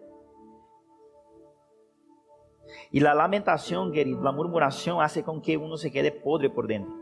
[2.92, 6.92] E a lamentação, querido, a murmuração hace com que uno se quede podre por dentro.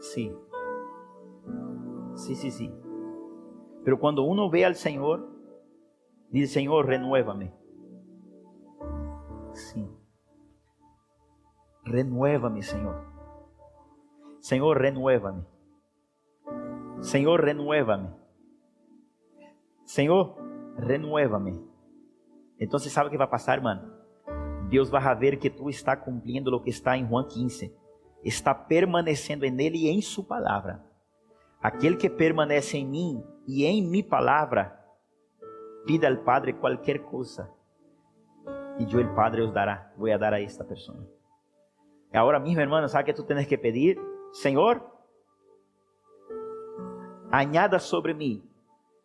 [0.00, 0.36] Sim.
[2.14, 2.87] Sí, sí, sí.
[3.88, 5.30] Pero cuando uno ve al Señor,
[6.28, 7.54] dice, Señor, renuévame.
[9.54, 9.90] Sí.
[11.86, 13.02] Renuévame, Señor.
[14.40, 15.46] Señor, renuévame.
[17.00, 18.10] Señor, renuévame.
[19.86, 20.36] Señor,
[20.76, 21.58] renuévame.
[22.58, 23.90] Entonces, ¿sabe qué va a pasar, hermano?
[24.68, 27.74] Deus vai ver que tu está cumprindo o que está em Juan 15.
[28.22, 30.87] Está permanecendo en Ele e em Sua palavra.
[31.62, 34.78] Aquele que permanece em mim e em minha palavra,
[35.86, 37.50] pida ao Padre qualquer coisa,
[38.78, 41.04] e eu, o Padre, os dará, vou dar a esta pessoa.
[42.12, 43.98] Agora, mesmo, irmão, sabe que tu tens que pedir?
[44.32, 44.80] Senhor,
[47.30, 48.42] añada sobre mim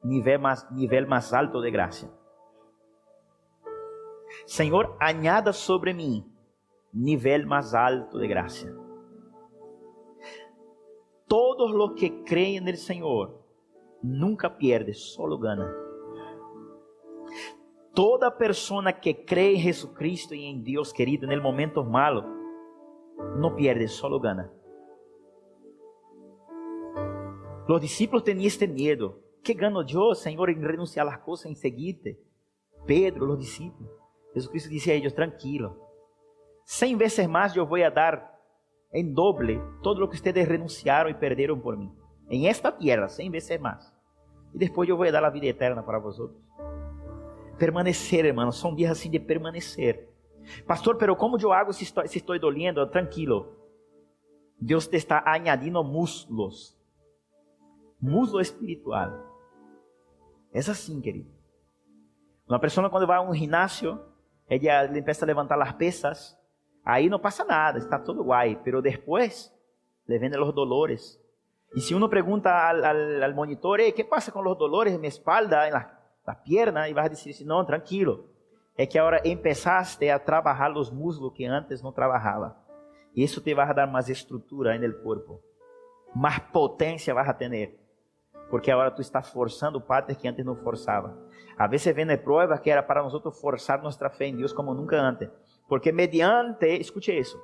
[0.03, 2.11] nível mais, nível mais alto de graça.
[4.45, 6.29] Senhor, añada sobre mim
[6.93, 8.82] nível mais alto de graça.
[11.33, 13.43] Todos los que creen en el Señor
[14.03, 15.67] nunca pierde, solo gana.
[17.95, 22.23] Toda persona que cree en Jesucristo y en Dios querido en el momento malo,
[23.37, 24.53] no pierde, solo gana.
[27.67, 29.19] Los discípulos tenían este miedo.
[29.41, 32.21] ¿Qué gano yo, Señor, en renunciar a las cosas, en seguirte?
[32.85, 33.91] Pedro, los discípulos.
[34.35, 35.79] Jesucristo dice a ellos, tranquilo.
[36.63, 38.32] Cien veces más yo voy a dar
[38.93, 41.91] en doble todo lo que ustedes renunciaron y perdieron por mí.
[42.29, 43.93] En esta tierra, cien veces más.
[44.53, 46.39] Y después yo voy a dar la vida eterna para vosotros.
[47.57, 50.09] Permanecer, hermanos, son días así de permanecer.
[50.67, 52.89] Pastor, pero ¿cómo yo hago si estoy doliendo?
[52.89, 53.57] Tranquilo.
[54.57, 56.79] Dios te está añadiendo muslos.
[57.99, 59.21] Muslo espiritual.
[60.51, 61.31] Es así, querido.
[62.47, 64.05] Una persona cuando va a un gimnasio,
[64.47, 66.39] ella le empieza a levantar las pesas,
[66.83, 69.53] ahí no pasa nada, está todo guay, pero después
[70.05, 71.19] le vienen los dolores.
[71.75, 72.83] Y si uno pregunta al,
[73.23, 76.87] al, monitor, ¿qué pasa con los dolores en mi espalda, en la, la pierna?
[76.87, 78.25] Y vas a decir, no, tranquilo,
[78.75, 82.63] es que ahora empezaste a trabajar los muslos que antes no trabajaba.
[83.13, 85.41] Y eso te va a dar más estructura en el cuerpo,
[86.13, 87.83] más potencia vas a tener
[88.53, 91.17] porque agora tu estás forzando partes que antes não forçava.
[91.57, 93.11] A vezes vem pruebas que era para nós
[93.41, 95.27] forzar nossa fé em Deus como nunca antes.
[95.73, 97.35] Porque mediante, escute isso,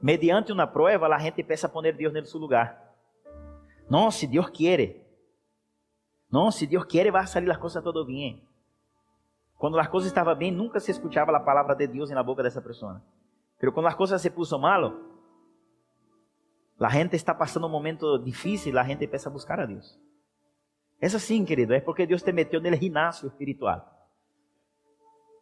[0.00, 2.94] mediante uma prueba, a gente pensa a poner Deus em seu lugar.
[3.90, 5.06] Não, se Deus quer.
[6.32, 8.42] Não, se Deus quer, vai sair as coisas todo bem.
[9.58, 12.62] Quando as coisas estavam bem, nunca se escutava a palavra de Deus na boca dessa
[12.62, 13.02] pessoa.
[13.60, 15.10] Mas quando as coisas se puso malo,
[16.78, 20.00] La gente está passando um momento difícil, a gente empieza a buscar a Deus.
[20.98, 23.99] É assim, querido, é porque Deus te meteu no ginásio espiritual.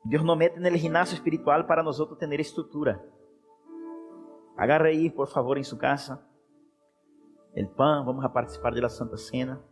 [0.05, 3.05] Deus não mete no ginásio espiritual para nós ter estrutura.
[4.57, 6.25] Agarre aí, por favor, em sua casa,
[7.55, 9.63] o pão, vamos a participar da Santa Cena.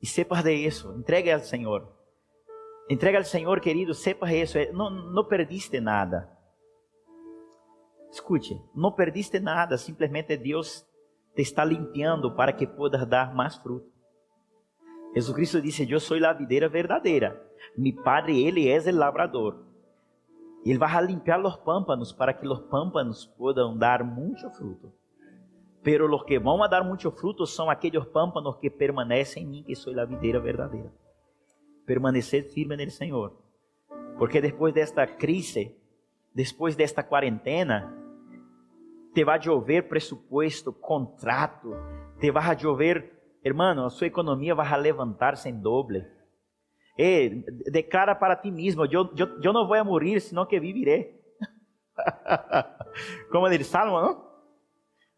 [0.00, 1.88] E sepas de isso, entregue ao Senhor.
[2.90, 6.28] Entrega ao Senhor, querido, sepas isso, não, não perdiste nada.
[8.10, 10.84] Escute, não perdiste nada, simplesmente Deus
[11.34, 13.90] te está limpiando para que puedas dar mais fruto.
[15.14, 17.40] Jesucristo disse: Eu sou a videira verdadeira.
[17.76, 19.64] Mi Padre, Ele é o labrador.
[20.64, 24.92] E Ele vai limpiar os pâmpanos para que os pâmpanos possam dar muito fruto.
[25.82, 29.74] Pero los que vão dar muito fruto são aqueles pâmpanos que permanecem em mim, que
[29.74, 30.92] sou a videira verdadeira.
[31.84, 33.36] Permanecer firme no Senhor.
[34.16, 35.74] Porque depois desta crise,
[36.32, 37.92] depois desta quarentena,
[39.12, 41.74] te vai chover presupuesto, contrato,
[42.20, 46.06] te vai chover, hermano, a sua economia vai levantar-se em doble.
[46.98, 47.30] Eh,
[47.70, 51.20] declara para ti mesmo, eu, não vou morrer, senão que vivirei.
[53.30, 54.32] Como diz Salmo, não?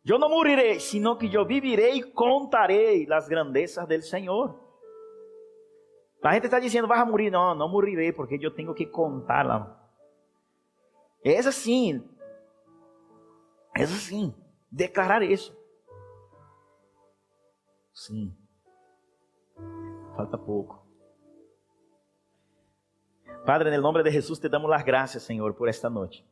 [0.06, 4.60] Eu não morirei, senão que eu vivirei e contarei as grandezas do Senhor.
[6.22, 7.30] A gente está dizendo, vai morrer.
[7.30, 9.78] Não, não morirei, porque eu tenho que contá-la.
[11.22, 12.06] É assim,
[13.76, 14.34] é assim,
[14.70, 15.56] declarar isso.
[17.94, 18.36] Sim.
[20.16, 20.84] Falta pouco.
[23.46, 26.26] Padre, no nome de Jesus te damos as graças, Senhor, por esta noite.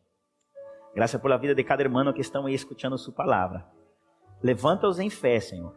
[0.95, 3.67] Graças por la vida de cada irmão que estão aí escutando sua palavra.
[4.43, 5.75] Levanta-os em fé, Senhor.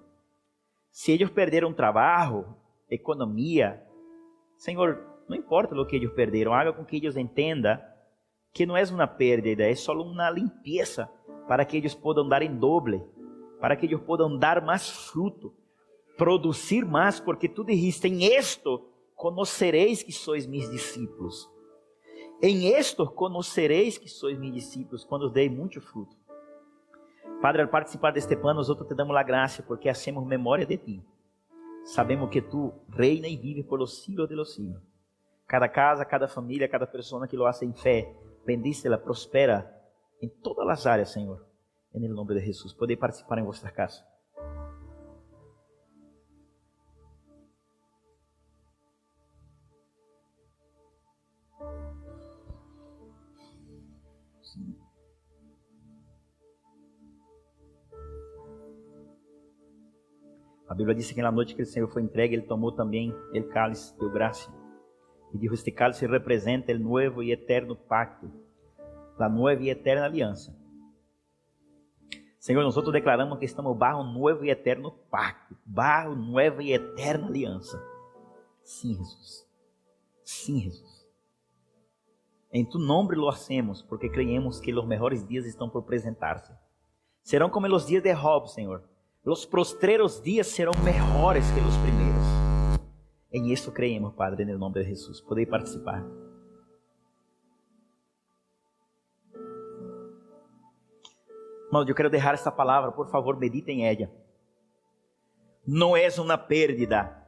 [0.92, 2.56] Se eles perderam trabalho,
[2.90, 3.86] economia,
[4.58, 7.80] Senhor, não importa o que eles perderam, haga com que eles entendam
[8.54, 11.10] que não é uma perda, é só uma limpeza
[11.48, 13.06] para que eles possam dar em doble,
[13.60, 15.54] para que eles possam dar mais fruto,
[16.18, 21.50] produzir mais, porque tu dijiste, em esto conocereis que sois meus discípulos.
[22.42, 26.16] Em esto conocereis que sois meus discípulos, quando dei muito fruto.
[27.42, 31.04] Padre, ao participar deste pano, nós te damos a graça, porque hacemos memória de ti.
[31.86, 34.82] Sabemos que tu reina e vive por los siglos de los siglos.
[35.48, 38.12] Cada casa, cada família, cada pessoa que lo hace em fé,
[38.46, 39.72] bendícela, prospera
[40.22, 41.46] em todas as áreas, Senhor.
[41.94, 44.04] Em nome de Jesus, poder participar em vossa casa.
[60.68, 63.44] A Bíblia diz que na noite que o Senhor foi entregue, Ele tomou também o
[63.50, 64.52] cálice, deu graça.
[65.34, 68.32] E dijo, este cálice representa o novo e eterno pacto
[69.18, 70.56] la nueva y eterna alianza.
[72.38, 77.82] Senhor, nós declaramos que estamos um novo e eterno pacto, bajo nova e eterna aliança.
[78.64, 79.48] Sim, Jesus.
[80.24, 81.06] Sim, Jesus.
[82.52, 86.54] Em tu nome lo hacemos, porque creemos que os melhores dias estão por apresentar-se.
[87.24, 88.84] Serão como os dias de Job, Senhor,
[89.26, 92.24] Los postreros días serão mejores que os primeiros.
[93.34, 95.20] Em isso creemos, Padre, no nome de Jesus.
[95.20, 96.06] Podem participar.
[101.66, 104.12] Irmãos, eu quero deixar esta palavra, por favor, meditem em ela.
[105.66, 107.26] Não é uma perda.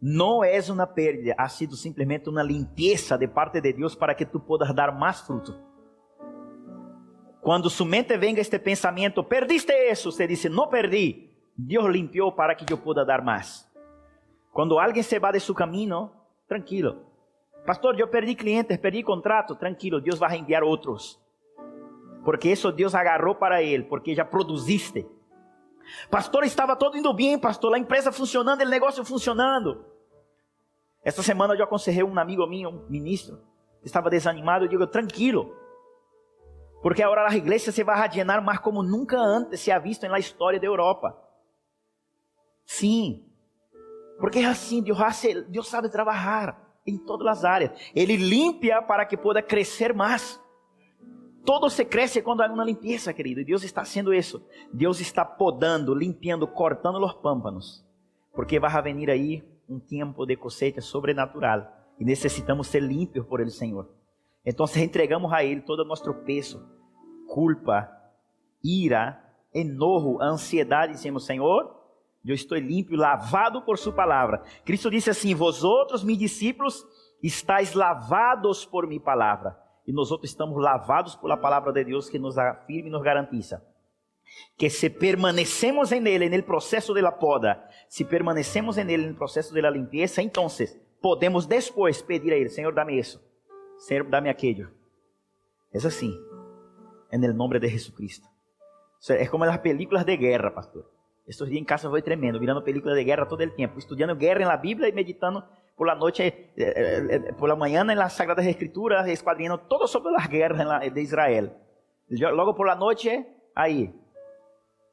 [0.00, 4.24] Não é uma perda, ha sido simplesmente uma limpeza de parte de Deus para que
[4.24, 5.71] tu possas dar mais fruto.
[7.42, 11.28] Quando su mente venga este pensamento, perdiste isso, você diz, não perdi.
[11.56, 13.68] Deus limpiou para que eu pueda dar mais.
[14.52, 16.12] Quando alguém se va de su caminho,
[16.46, 17.04] tranquilo.
[17.66, 21.20] Pastor, eu perdi clientes, perdi contrato, tranquilo, Deus vai enviar outros.
[22.24, 25.04] Porque isso Deus agarrou para ele, porque já produziste.
[26.08, 29.84] Pastor, estava todo indo bem, pastor, a empresa funcionando, o negócio funcionando.
[31.02, 33.40] Esta semana eu aconselhei um amigo meu, um ministro,
[33.80, 35.60] que estava desanimado, eu digo, tranquilo.
[36.82, 40.18] Porque agora a igreja se vai radiar mais como nunca antes se ha visto na
[40.18, 41.16] história da Europa.
[42.64, 43.24] Sim,
[44.22, 44.98] porque é assim, Deus,
[45.48, 46.56] Deus sabe trabalhar
[46.86, 47.72] em todas as áreas.
[47.92, 50.40] Ele limpia para que possa crescer mais.
[51.44, 53.40] Todo se cresce quando há uma limpeza, querido.
[53.40, 54.40] E Deus está haciendo isso.
[54.72, 57.84] Deus está podando, limpiando, cortando os pâmpanos.
[58.32, 61.66] Porque vai venir aí um tempo de cosecha sobrenatural.
[61.98, 63.88] E necessitamos ser limpios por Ele, Senhor.
[64.44, 66.68] Então entregamos a Ele todo o nosso peso,
[67.28, 67.88] culpa,
[68.62, 69.22] ira,
[69.54, 70.92] enojo, ansiedade.
[70.92, 71.82] Dizemos, Senhor,
[72.24, 74.42] eu estou limpo, lavado por sua palavra.
[74.64, 76.84] Cristo disse assim: Vós outros, meus discípulos,
[77.22, 79.56] estáis lavados por minha palavra.
[79.86, 83.64] E nós outros estamos lavados pela palavra de Deus que nos afirma e nos garantiza.
[84.56, 89.14] Que se permanecemos em Ele, no processo de la poda, se permanecemos em Ele no
[89.14, 90.46] processo de la limpeza, então
[91.00, 93.20] podemos depois pedir a Ele: Senhor, dá-me isso.
[93.82, 94.70] Senhor, dá-me aquilo.
[95.74, 96.12] É assim.
[97.10, 98.26] É no nome de Jesucristo.
[99.10, 100.88] É como as películas de guerra, pastor.
[101.26, 104.46] Estes dias em casa foi tremendo, virando película de guerra todo o tempo, estudando guerra
[104.46, 105.44] na Bíblia e meditando
[105.76, 109.88] por la noite, eh, eh, eh, por la mañana en las Sagradas Escrituras, esquadrinhando todo
[109.88, 111.52] sobre as guerras de Israel.
[112.08, 113.92] Logo por la noite, aí,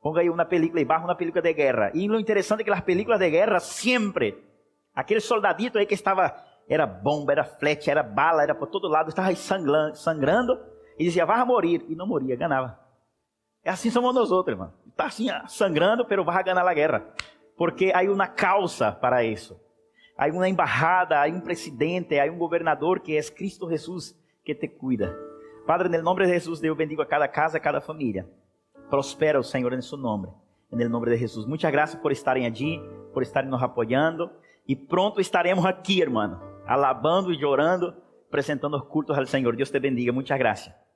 [0.01, 1.91] ponga aí uma película, bajo uma película de guerra.
[1.93, 4.35] E o interessante é que as películas de guerra sempre,
[4.95, 6.33] aquele soldadito aí que estava,
[6.69, 10.59] era bomba, era flecha, era bala, era por todo lado, estava sangrando, sangrando
[10.99, 12.79] e dizia, vai morrer, e não moria, ganhava.
[13.63, 14.71] É assim somos nós outros, irmão.
[14.87, 17.05] Está assim, ah, sangrando, pero vai ganhar a guerra.
[17.57, 19.59] Porque há uma causa para isso.
[20.17, 24.13] Há uma embajada, há um presidente, há um governador que é Cristo Jesus
[24.43, 25.17] que te cuida.
[25.65, 28.29] Padre, no nome de Jesus, eu bendigo a cada casa, a cada família.
[28.89, 30.27] Prospera o Senhor em seu nome.
[30.71, 31.45] No nome de Jesus.
[31.45, 32.81] Muitas graças por estarem aqui,
[33.13, 34.29] por estarem nos apoiando.
[34.67, 36.39] E pronto estaremos aqui, irmão,
[36.69, 37.95] alabando e orando,
[38.27, 39.55] apresentando os cultos ao Senhor.
[39.55, 40.13] Deus te bendiga.
[40.13, 40.88] Muitas graças.